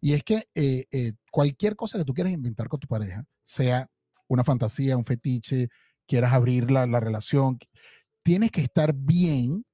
Y 0.00 0.12
es 0.12 0.22
que 0.22 0.44
eh, 0.54 0.84
eh, 0.92 1.12
cualquier 1.32 1.74
cosa 1.74 1.98
que 1.98 2.04
tú 2.04 2.14
quieras 2.14 2.32
inventar 2.32 2.68
con 2.68 2.78
tu 2.78 2.86
pareja, 2.86 3.24
sea 3.42 3.88
una 4.28 4.44
fantasía, 4.44 4.96
un 4.96 5.04
fetiche, 5.04 5.68
quieras 6.06 6.32
abrir 6.32 6.70
la, 6.70 6.86
la 6.86 7.00
relación, 7.00 7.58
tienes 8.22 8.50
que 8.52 8.60
estar 8.60 8.94
bien 8.94 9.64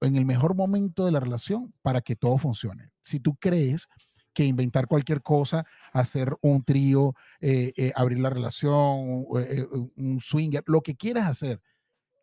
en 0.00 0.16
el 0.16 0.24
mejor 0.24 0.54
momento 0.54 1.04
de 1.06 1.12
la 1.12 1.20
relación 1.20 1.72
para 1.82 2.00
que 2.00 2.14
todo 2.16 2.38
funcione. 2.38 2.90
Si 3.02 3.18
tú 3.18 3.34
crees 3.36 3.88
que 4.32 4.44
inventar 4.44 4.86
cualquier 4.86 5.22
cosa, 5.22 5.64
hacer 5.92 6.34
un 6.40 6.62
trío, 6.64 7.14
eh, 7.40 7.72
eh, 7.76 7.92
abrir 7.94 8.18
la 8.18 8.30
relación, 8.30 9.26
eh, 9.40 9.66
un 9.96 10.20
swinger, 10.20 10.62
lo 10.66 10.80
que 10.80 10.96
quieras 10.96 11.26
hacer, 11.26 11.60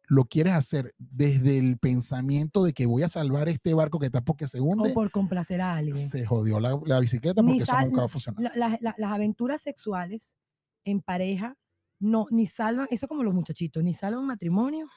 lo 0.08 0.26
quieres 0.26 0.54
hacer 0.54 0.94
desde 0.98 1.60
el 1.60 1.78
pensamiento 1.78 2.64
de 2.64 2.74
que 2.74 2.88
voy 2.88 3.04
a 3.04 3.10
salvar 3.10 3.48
este 3.48 3.76
barco 3.76 4.00
que 4.00 4.08
está 4.08 4.22
porque 4.22 4.48
se 4.48 4.60
hunde, 4.60 4.90
O 4.90 4.94
por 4.96 5.12
complacer 5.12 5.62
a 5.62 5.76
alguien. 5.76 5.96
se 5.96 6.26
jodió 6.26 6.60
la, 6.60 6.80
la 6.86 7.00
bicicleta 7.00 7.44
porque 7.44 7.60
eso 7.64 7.80
nunca 7.82 8.02
va 8.02 8.06
a 8.06 8.10
funcionar. 8.10 8.42
La- 8.42 8.52
la- 8.56 8.78
la- 8.82 8.96
las 8.98 9.12
aventuras 9.12 9.62
sexuales 9.62 10.36
en 10.84 11.02
pareja 11.02 11.56
no 12.00 12.26
ni 12.32 12.48
salvan, 12.48 12.88
eso 12.90 13.08
como 13.08 13.22
los 13.24 13.34
muchachitos, 13.36 13.84
ni 13.84 13.94
salvan 13.94 14.26
matrimonio, 14.26 14.88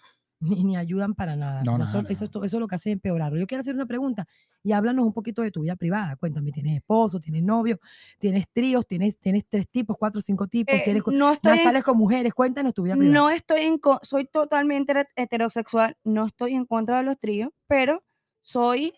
ni, 0.42 0.64
ni 0.64 0.76
ayudan 0.76 1.14
para 1.14 1.37
nada. 1.37 1.62
No, 1.64 1.74
O 1.74 1.76
sea, 1.76 1.85
nada, 1.87 1.90
eso, 1.90 1.98
eso, 1.98 2.02
nada. 2.02 2.24
es 2.26 2.31
to- 2.31 2.44
eso 2.44 2.57
es 2.57 2.61
lo 2.61 2.68
que 2.68 2.74
hace 2.74 2.90
empeorarlo. 2.90 3.38
Yo 3.38 3.46
quiero 3.46 3.61
hacer 3.61 3.74
una 3.74 3.87
pregunta 3.87 4.26
y 4.62 4.72
háblanos 4.72 5.05
un 5.07 5.12
poquito 5.12 5.42
de 5.42 5.50
tu 5.50 5.62
vida 5.62 5.76
privada. 5.76 6.16
Cuéntame, 6.16 6.50
¿tienes 6.52 6.76
esposo, 6.76 7.18
tienes 7.20 7.42
novio, 7.42 7.78
tienes 8.18 8.46
tríos, 8.52 8.87
tienes, 8.87 9.18
tienes 9.18 9.44
tres 9.48 9.68
tipos, 9.68 9.96
cuatro, 9.98 10.20
cinco 10.20 10.46
tipos, 10.48 10.74
Eh, 10.74 10.83
tienes, 10.85 11.02
no 11.07 11.33
estoy 11.33 11.59
en- 11.59 11.64
sales 11.64 11.83
con 11.85 11.96
mujeres? 11.96 12.35
Cuéntanos 12.35 12.74
tu 12.74 12.83
vida 12.83 12.94
privada. 12.94 13.14
No 13.18 13.31
estoy 13.31 13.62
en, 13.62 13.81
soy 14.02 14.26
totalmente 14.26 14.92
heter- 14.92 15.09
heterosexual, 15.16 15.96
no 16.05 16.26
estoy 16.26 16.55
en 16.55 16.66
contra 16.66 16.98
de 16.98 17.05
los 17.05 17.18
tríos, 17.18 17.50
pero 17.66 18.02
soy, 18.40 18.92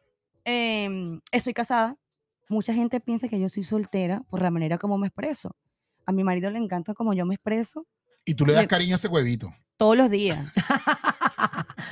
em, 0.45 1.21
estoy 1.31 1.55
casada. 1.55 1.97
Mucha 2.49 2.75
gente 2.75 3.01
piensa 3.01 3.29
que 3.29 3.41
yo 3.41 3.49
soy 3.49 3.65
soltera 3.65 4.23
por 4.29 4.43
la 4.43 4.51
manera 4.51 4.79
como 4.79 4.99
me 4.99 5.07
expreso. 5.07 5.57
A 6.07 6.13
mi 6.13 6.25
marido 6.25 6.51
le 6.51 6.59
encanta 6.59 6.93
como 6.95 7.15
yo 7.15 7.25
me 7.25 7.35
expreso 7.37 7.87
Y 8.27 8.35
tú 8.35 8.45
le 8.45 8.53
das 8.53 8.63
le- 8.63 8.69
cariño 8.69 8.95
a 8.95 8.97
ese 8.97 9.09
huevito. 9.09 9.53
todos 9.79 9.97
los 9.97 10.11
días. 10.11 10.53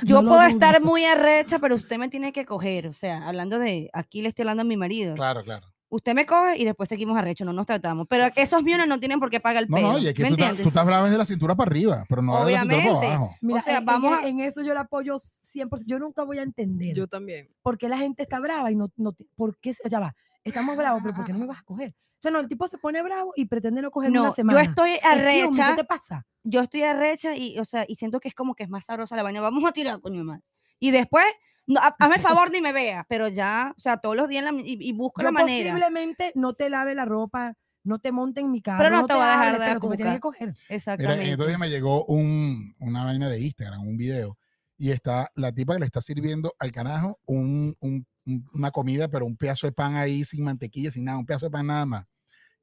No 0.03 0.09
Yo 0.09 0.21
lo 0.21 0.27
puedo 0.29 0.41
dudo. 0.41 0.49
estar 0.49 0.81
muy 0.81 1.05
arrecha, 1.05 1.59
pero 1.59 1.75
usted 1.75 1.97
me 1.97 2.09
tiene 2.09 2.31
que 2.33 2.45
coger. 2.45 2.87
O 2.87 2.93
sea, 2.93 3.27
hablando 3.27 3.59
de, 3.59 3.89
aquí 3.93 4.21
le 4.21 4.29
estoy 4.29 4.43
hablando 4.43 4.61
a 4.61 4.65
mi 4.65 4.77
marido. 4.77 5.15
Claro, 5.15 5.43
claro. 5.43 5.67
Usted 5.89 6.15
me 6.15 6.25
coge 6.25 6.57
y 6.57 6.65
después 6.65 6.89
seguimos 6.89 7.15
arrecho, 7.17 7.45
no 7.45 7.53
nos 7.53 7.67
tratamos. 7.67 8.07
Pero 8.09 8.31
que 8.31 8.41
esos 8.41 8.59
aviones 8.61 8.87
no 8.87 8.99
tienen 8.99 9.19
por 9.19 9.29
qué 9.29 9.39
pagar 9.39 9.61
el 9.63 9.69
No, 9.69 9.75
pelo. 9.77 9.91
no, 9.93 9.99
y 9.99 10.07
es 10.07 10.13
que 10.15 10.23
¿Me 10.23 10.29
tú, 10.29 10.33
estás- 10.33 10.49
entiendes? 10.49 10.63
tú 10.63 10.69
estás 10.69 10.85
brava 10.87 11.03
desde 11.05 11.17
la 11.19 11.25
cintura 11.25 11.53
para 11.55 11.69
arriba, 11.69 12.03
pero 12.09 12.23
no 12.23 12.43
de 12.45 12.51
la 12.53 12.59
cintura 12.61 12.77
para 12.77 12.89
Obviamente. 12.89 13.15
abajo. 13.15 13.35
Mira, 13.41 13.61
sea, 13.61 13.73
en- 13.73 13.79
en, 13.79 13.85
vamos 13.85 14.11
e- 14.11 14.15
a- 14.25 14.27
en 14.27 14.39
eso 14.39 14.61
yo 14.63 14.73
la 14.73 14.81
apoyo 14.81 15.17
100%. 15.43 15.85
Yo 15.87 15.99
nunca 15.99 16.23
voy 16.23 16.39
a 16.39 16.43
entender 16.43 16.95
Yo 16.95 17.05
también. 17.07 17.47
por 17.61 17.77
qué 17.77 17.89
la 17.89 17.97
gente 17.97 18.23
está 18.23 18.39
brava 18.39 18.71
y 18.71 18.75
no, 18.75 18.89
no 18.97 19.11
te- 19.13 19.25
¿por 19.35 19.55
qué? 19.59 19.75
se- 19.75 19.87
Ya 19.87 19.99
va, 19.99 20.15
estamos 20.43 20.75
bravos, 20.75 21.01
pero 21.03 21.13
¿por 21.13 21.25
qué 21.25 21.31
no 21.33 21.37
me 21.39 21.45
vas 21.45 21.59
a 21.59 21.63
coger? 21.63 21.93
O 22.23 22.25
sea, 22.25 22.31
no, 22.31 22.39
el 22.39 22.47
tipo 22.47 22.69
se 22.69 22.77
pone 22.77 23.03
bravo 23.03 23.33
y 23.35 23.43
pretende 23.47 23.81
no 23.81 23.91
cogerme 23.91 24.17
una 24.17 24.29
No, 24.29 24.33
semana. 24.35 24.63
yo 24.63 24.69
estoy 24.69 24.91
arrecha. 25.03 25.71
¿Qué 25.71 25.81
te 25.81 25.83
pasa? 25.83 26.25
yo 26.45 26.61
estoy 26.61 26.83
arrecha 26.83 27.35
y, 27.35 27.59
o 27.59 27.65
sea, 27.65 27.83
y 27.85 27.95
siento 27.97 28.21
que 28.21 28.29
es 28.29 28.33
como 28.33 28.55
que 28.55 28.63
es 28.63 28.69
más 28.69 28.85
sabrosa 28.85 29.17
la 29.17 29.23
vaina. 29.23 29.41
Vamos 29.41 29.63
a 29.69 29.73
tirar, 29.73 29.99
coño 29.99 30.23
madre. 30.23 30.41
Y 30.79 30.91
después, 30.91 31.25
no, 31.67 31.81
hazme 31.81 32.15
el 32.15 32.21
favor 32.47 32.49
ni 32.49 32.61
me 32.61 32.71
vea, 32.71 33.05
pero 33.09 33.27
ya, 33.27 33.73
o 33.75 33.79
sea, 33.79 33.97
todos 33.97 34.15
los 34.15 34.29
días 34.29 34.45
en 34.45 34.55
la- 34.55 34.61
y, 34.61 34.77
y 34.79 34.93
busco 34.93 35.21
Yo 35.21 35.25
la 35.27 35.31
manera. 35.33 35.71
posiblemente 35.73 36.31
no 36.35 36.53
te 36.53 36.69
lave 36.69 36.95
la 36.95 37.03
ropa, 37.03 37.55
no 37.83 37.99
te 37.99 38.13
monte 38.13 38.39
en 38.39 38.51
mi 38.53 38.61
carro, 38.61 38.77
Pero 38.77 38.89
no 38.95 39.01
no 39.01 39.07
te 39.07 39.13
voy 39.15 39.23
a 39.23 39.25
dejar 39.31 39.47
hable, 39.47 39.53
de 39.53 39.59
la 39.59 39.65
pero 39.65 39.79
tú 39.81 39.89
me 39.89 39.95
tienes 39.97 40.13
que 40.13 40.19
coger. 40.21 40.47
Mira, 40.47 40.57
Exactamente. 40.69 41.29
entonces 41.29 41.59
me 41.59 41.69
llegó 41.69 42.05
un, 42.05 42.73
una 42.79 43.03
vaina 43.03 43.27
de 43.27 43.41
Instagram, 43.41 43.85
un 43.85 43.97
video, 43.97 44.37
y 44.77 44.91
está 44.91 45.29
la 45.35 45.51
tipa 45.51 45.73
que 45.73 45.79
le 45.81 45.85
está 45.87 45.99
sirviendo 45.99 46.53
al 46.57 46.71
canajo 46.71 47.19
un- 47.25 47.75
un- 47.81 48.05
una 48.53 48.71
comida, 48.71 49.09
pero 49.09 49.25
un 49.25 49.35
pedazo 49.35 49.67
de 49.67 49.73
pan 49.73 49.97
ahí 49.97 50.23
sin 50.23 50.45
mantequilla, 50.45 50.89
sin 50.91 51.03
nada, 51.03 51.17
un 51.17 51.25
pedazo 51.25 51.47
de 51.47 51.51
pan 51.51 51.67
nada 51.67 51.85
más. 51.85 52.05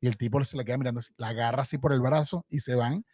Y 0.00 0.06
el 0.06 0.16
tipo 0.16 0.42
se 0.44 0.56
la 0.56 0.64
queda 0.64 0.78
mirando, 0.78 1.00
la 1.16 1.28
agarra 1.28 1.62
así 1.62 1.78
por 1.78 1.92
el 1.92 2.00
brazo 2.00 2.44
y 2.48 2.60
se 2.60 2.74
van 2.74 3.04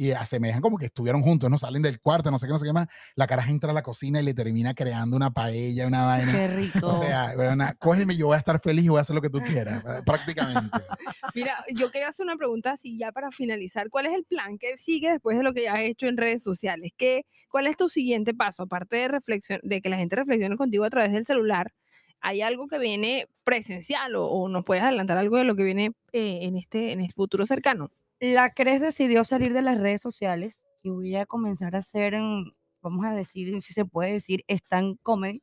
y 0.00 0.12
asemejan 0.12 0.62
como 0.62 0.78
que 0.78 0.86
estuvieron 0.86 1.20
juntos, 1.20 1.50
no 1.50 1.58
salen 1.58 1.82
del 1.82 2.00
cuarto, 2.00 2.30
no 2.30 2.38
sé 2.38 2.46
qué, 2.46 2.52
no 2.52 2.58
sé 2.58 2.64
qué 2.64 2.72
más. 2.72 2.86
La 3.16 3.26
caraja 3.26 3.50
entra 3.50 3.70
a 3.70 3.74
la 3.74 3.82
cocina 3.82 4.18
y 4.18 4.24
le 4.24 4.32
termina 4.32 4.72
creando 4.72 5.14
una 5.14 5.30
paella, 5.30 5.86
una 5.86 6.06
vaina. 6.06 6.32
Qué 6.32 6.48
rico. 6.48 6.86
O 6.86 6.92
sea, 6.92 7.34
weona, 7.36 7.74
cógeme, 7.74 8.16
yo 8.16 8.28
voy 8.28 8.36
a 8.36 8.38
estar 8.38 8.58
feliz 8.60 8.86
y 8.86 8.88
voy 8.88 8.96
a 8.96 9.02
hacer 9.02 9.14
lo 9.14 9.20
que 9.20 9.28
tú 9.28 9.40
quieras, 9.40 9.84
eh, 9.84 10.00
prácticamente. 10.06 10.70
Mira, 11.34 11.64
yo 11.74 11.90
quería 11.90 12.08
hacer 12.08 12.24
una 12.24 12.36
pregunta 12.36 12.72
así 12.72 12.96
ya 12.96 13.12
para 13.12 13.30
finalizar. 13.30 13.90
¿Cuál 13.90 14.06
es 14.06 14.14
el 14.14 14.24
plan 14.24 14.56
que 14.56 14.78
sigue 14.78 15.10
después 15.10 15.36
de 15.36 15.42
lo 15.42 15.52
que 15.52 15.64
ya 15.64 15.74
has 15.74 15.80
hecho 15.80 16.06
en 16.06 16.16
redes 16.16 16.42
sociales? 16.42 16.92
¿Qué, 16.96 17.26
¿Cuál 17.50 17.66
es 17.66 17.76
tu 17.76 17.90
siguiente 17.90 18.32
paso? 18.32 18.62
Aparte 18.62 18.96
de, 18.96 19.08
reflexión, 19.08 19.60
de 19.62 19.82
que 19.82 19.90
la 19.90 19.98
gente 19.98 20.16
reflexione 20.16 20.56
contigo 20.56 20.84
a 20.84 20.90
través 20.90 21.12
del 21.12 21.26
celular, 21.26 21.74
¿hay 22.20 22.42
algo 22.42 22.68
que 22.68 22.78
viene 22.78 23.26
presencial 23.44 24.16
o, 24.16 24.26
o 24.26 24.48
nos 24.48 24.64
puedes 24.64 24.82
adelantar 24.84 25.18
algo 25.18 25.36
de 25.36 25.44
lo 25.44 25.56
que 25.56 25.64
viene 25.64 25.92
eh, 26.12 26.40
en, 26.42 26.56
este, 26.56 26.92
en 26.92 27.00
el 27.00 27.12
futuro 27.12 27.46
cercano? 27.46 27.90
la 28.20 28.50
Cres 28.52 28.82
decidió 28.82 29.24
salir 29.24 29.54
de 29.54 29.62
las 29.62 29.78
redes 29.78 30.02
sociales 30.02 30.66
y 30.82 30.90
voy 30.90 31.16
a 31.16 31.24
comenzar 31.26 31.74
a 31.74 31.78
hacer, 31.78 32.14
en- 32.14 32.52
vamos 32.82 33.06
a 33.06 33.12
decir, 33.14 33.60
si 33.62 33.72
se 33.72 33.84
puede 33.86 34.12
decir, 34.12 34.44
stand 34.48 34.98
comedy. 35.02 35.42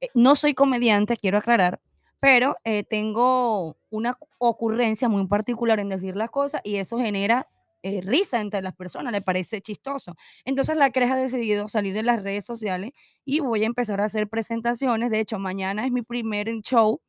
Eh, 0.00 0.08
No 0.14 0.36
soy 0.36 0.54
comediante, 0.54 1.16
quiero 1.16 1.38
aclarar, 1.38 1.80
pero 2.20 2.56
eh, 2.64 2.84
tengo 2.84 3.76
una 3.90 4.16
ocurrencia 4.38 5.08
muy 5.08 5.26
particular 5.26 5.80
en 5.80 5.88
decir 5.88 6.14
las 6.16 6.30
cosas 6.30 6.60
y 6.64 6.76
eso 6.76 6.98
genera 6.98 7.48
eh, 7.82 8.00
risa 8.02 8.40
entre 8.40 8.62
las 8.62 8.74
personas, 8.74 9.12
le 9.12 9.20
parece 9.20 9.60
chistoso. 9.60 10.14
Entonces 10.44 10.76
la 10.76 10.90
Cres 10.90 11.10
ha 11.10 11.16
decidido 11.16 11.68
salir 11.68 11.94
de 11.94 12.02
las 12.02 12.22
redes 12.22 12.44
sociales 12.46 12.92
y 13.24 13.40
voy 13.40 13.64
a 13.64 13.66
empezar 13.66 14.00
a 14.00 14.04
hacer 14.04 14.28
presentaciones. 14.28 15.10
De 15.10 15.20
hecho, 15.20 15.38
mañana 15.38 15.84
es 15.84 15.92
mi 15.92 16.02
primer 16.02 16.48
show 16.62 17.00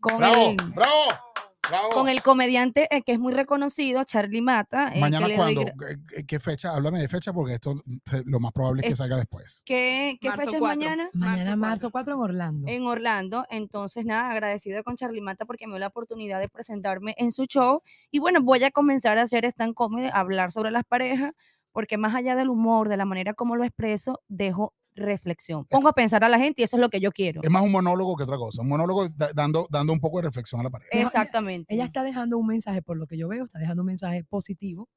con 0.00 0.18
¡Bravo! 0.18 0.50
el 0.50 0.56
¡Bravo! 0.74 1.29
¡Bravo! 1.70 1.88
con 1.90 2.08
el 2.08 2.22
comediante 2.22 2.88
eh, 2.94 3.02
que 3.02 3.12
es 3.12 3.18
muy 3.18 3.32
reconocido, 3.32 4.04
Charlie 4.04 4.42
Mata. 4.42 4.88
eh, 4.88 4.94
que 4.94 5.00
Mañana 5.00 5.28
le 5.28 5.36
doy 5.36 5.54
cuándo? 5.54 5.72
gra- 5.72 5.96
¿Qué- 6.08 6.26
¿Qué 6.26 6.38
fecha? 6.40 6.74
Háblame 6.74 6.98
de 6.98 7.08
fecha 7.08 7.32
porque 7.32 7.54
esto 7.54 7.72
eh, 8.12 8.22
lo 8.26 8.40
más 8.40 8.52
probable 8.52 8.80
es 8.82 8.86
que 8.86 8.92
Es- 8.92 8.98
salga 8.98 9.16
después. 9.16 9.62
¿Qué, 9.64 10.18
qué 10.20 10.28
Marzo 10.28 10.44
fecha 10.44 10.56
es 10.56 10.60
4. 10.60 10.78
mañana? 10.80 11.10
Mañana 11.12 11.56
Marzo 11.56 11.86
marzo 11.86 11.90
4 11.90 12.14
en 12.14 12.20
Orlando. 12.20 12.68
En 12.68 12.82
Orlando. 12.86 13.46
Entonces, 13.50 14.04
nada, 14.04 14.30
agradecida 14.30 14.82
con 14.82 14.96
Charlie 14.96 15.20
Mata 15.20 15.44
porque 15.46 15.66
me 15.66 15.72
dio 15.74 15.78
la 15.80 15.86
oportunidad 15.88 16.40
de 16.40 16.48
presentarme 16.48 17.14
en 17.18 17.30
su 17.32 17.44
show. 17.46 17.82
Y 18.10 18.18
bueno, 18.18 18.40
voy 18.42 18.62
a 18.64 18.70
comenzar 18.70 19.18
a 19.18 19.22
hacer 19.22 19.44
stand 19.46 19.74
comedy, 19.74 20.10
hablar 20.12 20.52
sobre 20.52 20.70
las 20.70 20.84
parejas, 20.84 21.32
porque 21.72 21.98
más 21.98 22.14
allá 22.14 22.34
del 22.34 22.48
humor, 22.48 22.88
de 22.88 22.96
la 22.96 23.04
manera 23.04 23.32
como 23.34 23.54
lo 23.54 23.64
expreso, 23.64 24.20
dejo 24.28 24.74
reflexión. 25.00 25.64
Pongo 25.68 25.88
a 25.88 25.92
pensar 25.92 26.22
a 26.24 26.28
la 26.28 26.38
gente 26.38 26.62
y 26.62 26.64
eso 26.64 26.76
es 26.76 26.80
lo 26.80 26.88
que 26.90 27.00
yo 27.00 27.10
quiero. 27.10 27.40
Es 27.42 27.50
más 27.50 27.62
un 27.62 27.72
monólogo 27.72 28.16
que 28.16 28.22
otra 28.24 28.36
cosa. 28.36 28.62
Un 28.62 28.68
monólogo 28.68 29.08
da- 29.08 29.32
dando, 29.34 29.66
dando 29.70 29.92
un 29.92 30.00
poco 30.00 30.18
de 30.18 30.24
reflexión 30.28 30.60
a 30.60 30.64
la 30.64 30.70
pareja. 30.70 30.90
Exactamente. 30.92 31.74
Ella 31.74 31.84
está 31.84 32.02
dejando 32.04 32.38
un 32.38 32.46
mensaje, 32.46 32.82
por 32.82 32.96
lo 32.96 33.06
que 33.06 33.16
yo 33.18 33.28
veo, 33.28 33.44
está 33.46 33.58
dejando 33.58 33.82
un 33.82 33.86
mensaje 33.86 34.22
positivo 34.24 34.88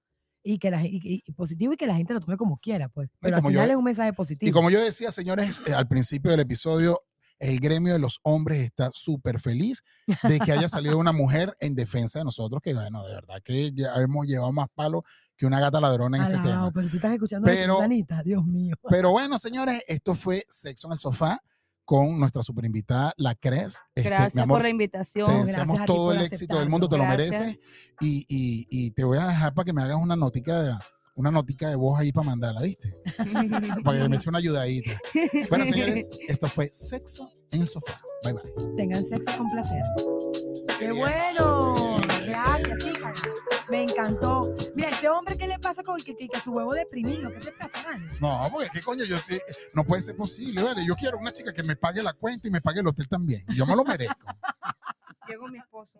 y 0.43 0.59
que 0.59 0.69
la, 0.71 0.85
y- 0.85 1.21
y- 1.25 1.31
positivo 1.33 1.73
y 1.73 1.77
que 1.77 1.87
la 1.87 1.95
gente 1.95 2.13
lo 2.13 2.19
tome 2.19 2.35
como 2.37 2.57
quiera, 2.57 2.89
pues. 2.89 3.09
Pero 3.21 3.37
al 3.37 3.41
yo- 3.43 3.49
final 3.49 3.69
es 3.71 3.75
un 3.77 3.83
mensaje 3.83 4.13
positivo. 4.13 4.49
Y 4.49 4.51
como 4.51 4.69
yo 4.69 4.81
decía, 4.83 5.11
señores, 5.11 5.61
eh, 5.67 5.73
al 5.73 5.87
principio 5.87 6.31
del 6.31 6.41
episodio, 6.41 6.99
el 7.43 7.59
gremio 7.59 7.93
de 7.93 7.99
los 7.99 8.19
hombres 8.23 8.61
está 8.61 8.89
súper 8.93 9.39
feliz 9.39 9.83
de 10.23 10.39
que 10.39 10.51
haya 10.51 10.69
salido 10.69 10.97
una 10.97 11.11
mujer 11.11 11.53
en 11.59 11.75
defensa 11.75 12.19
de 12.19 12.25
nosotros, 12.25 12.61
que 12.61 12.73
bueno, 12.73 13.05
de 13.05 13.13
verdad 13.13 13.41
que 13.43 13.71
ya 13.73 13.93
hemos 13.95 14.25
llevado 14.25 14.51
más 14.51 14.69
palo 14.73 15.03
que 15.35 15.45
una 15.45 15.59
gata 15.59 15.81
ladrona 15.81 16.17
en 16.17 16.23
ese 16.23 16.33
Alabado, 16.35 16.51
tema. 16.53 16.71
pero 16.73 16.89
tú 16.89 16.95
estás 16.95 17.13
escuchando 17.13 17.47
a 17.47 17.51
Pero- 17.53 17.75
Susanita, 17.75 18.23
Dios 18.23 18.45
mío. 18.45 18.75
Pero 18.89 19.11
bueno, 19.11 19.37
señores, 19.39 19.83
esto 19.87 20.15
fue 20.15 20.45
Sexo 20.47 20.87
en 20.87 20.93
el 20.93 20.99
Sofá 20.99 21.39
con 21.85 22.17
nuestra 22.17 22.41
super 22.43 22.63
invitada, 22.63 23.13
la 23.17 23.35
Cres. 23.35 23.79
Este, 23.93 24.09
Gracias 24.09 24.37
amor, 24.41 24.55
por 24.55 24.61
la 24.61 24.67
te 24.67 24.69
invitación. 24.69 25.27
gracias 25.27 25.47
deseamos 25.47 25.79
a 25.81 25.85
todo 25.85 26.13
el 26.13 26.21
éxito 26.21 26.57
del 26.57 26.69
mundo, 26.69 26.87
te 26.87 26.97
lo 26.97 27.05
mereces. 27.05 27.57
Y, 27.99 28.25
y- 28.29 28.67
y 28.69 28.91
te 28.91 29.03
voy 29.03 29.17
a 29.17 29.27
dejar 29.27 29.53
para 29.53 29.65
que 29.65 29.73
me 29.73 29.81
hagas 29.81 29.97
una 30.01 30.15
notica 30.15 30.61
de, 30.61 30.73
una 31.15 31.31
notica 31.31 31.69
de 31.69 31.75
voz 31.75 31.99
ahí 31.99 32.11
para 32.11 32.25
mandarla, 32.25 32.61
¿viste? 32.61 32.95
Para 33.83 34.01
que 34.01 34.09
me 34.09 34.15
eche 34.15 34.29
una 34.29 34.39
ayudadita. 34.39 34.99
Bueno, 35.49 35.65
señores, 35.65 36.09
esto 36.27 36.47
fue 36.47 36.67
Sexo 36.69 37.31
en 37.51 37.61
el 37.61 37.67
Sofá. 37.67 38.01
Bye, 38.23 38.33
bye. 38.33 38.75
Tengan 38.75 39.05
sexo 39.05 39.37
con 39.37 39.47
placer. 39.49 39.81
¡Qué 40.79 40.91
bueno! 40.91 41.95
Gracias, 42.25 42.83
chicas. 42.83 43.21
Me 43.69 43.83
encantó. 43.83 44.41
Mira, 44.75 44.89
este 44.89 45.09
hombre, 45.09 45.37
¿qué 45.37 45.47
le 45.47 45.59
pasa 45.59 45.83
con 45.83 45.97
que, 45.97 46.15
que, 46.15 46.27
que 46.27 46.39
su 46.39 46.51
huevo 46.51 46.73
deprimido? 46.73 47.31
¿Qué 47.31 47.39
te 47.39 47.51
pasa, 47.51 47.83
vale? 47.83 48.05
No, 48.19 48.43
porque 48.51 48.69
qué 48.73 48.81
coño, 48.81 49.05
yo, 49.05 49.17
no 49.75 49.83
puede 49.83 50.01
ser 50.01 50.15
posible, 50.15 50.63
¿vale? 50.63 50.85
Yo 50.85 50.95
quiero 50.95 51.17
una 51.17 51.31
chica 51.31 51.53
que 51.53 51.63
me 51.63 51.75
pague 51.75 52.01
la 52.01 52.13
cuenta 52.13 52.47
y 52.47 52.51
me 52.51 52.61
pague 52.61 52.79
el 52.79 52.87
hotel 52.87 53.07
también. 53.07 53.45
Yo 53.55 53.65
me 53.65 53.75
lo 53.75 53.83
merezco. 53.83 54.25
Llegó 55.27 55.47
mi 55.47 55.59
esposo. 55.59 55.99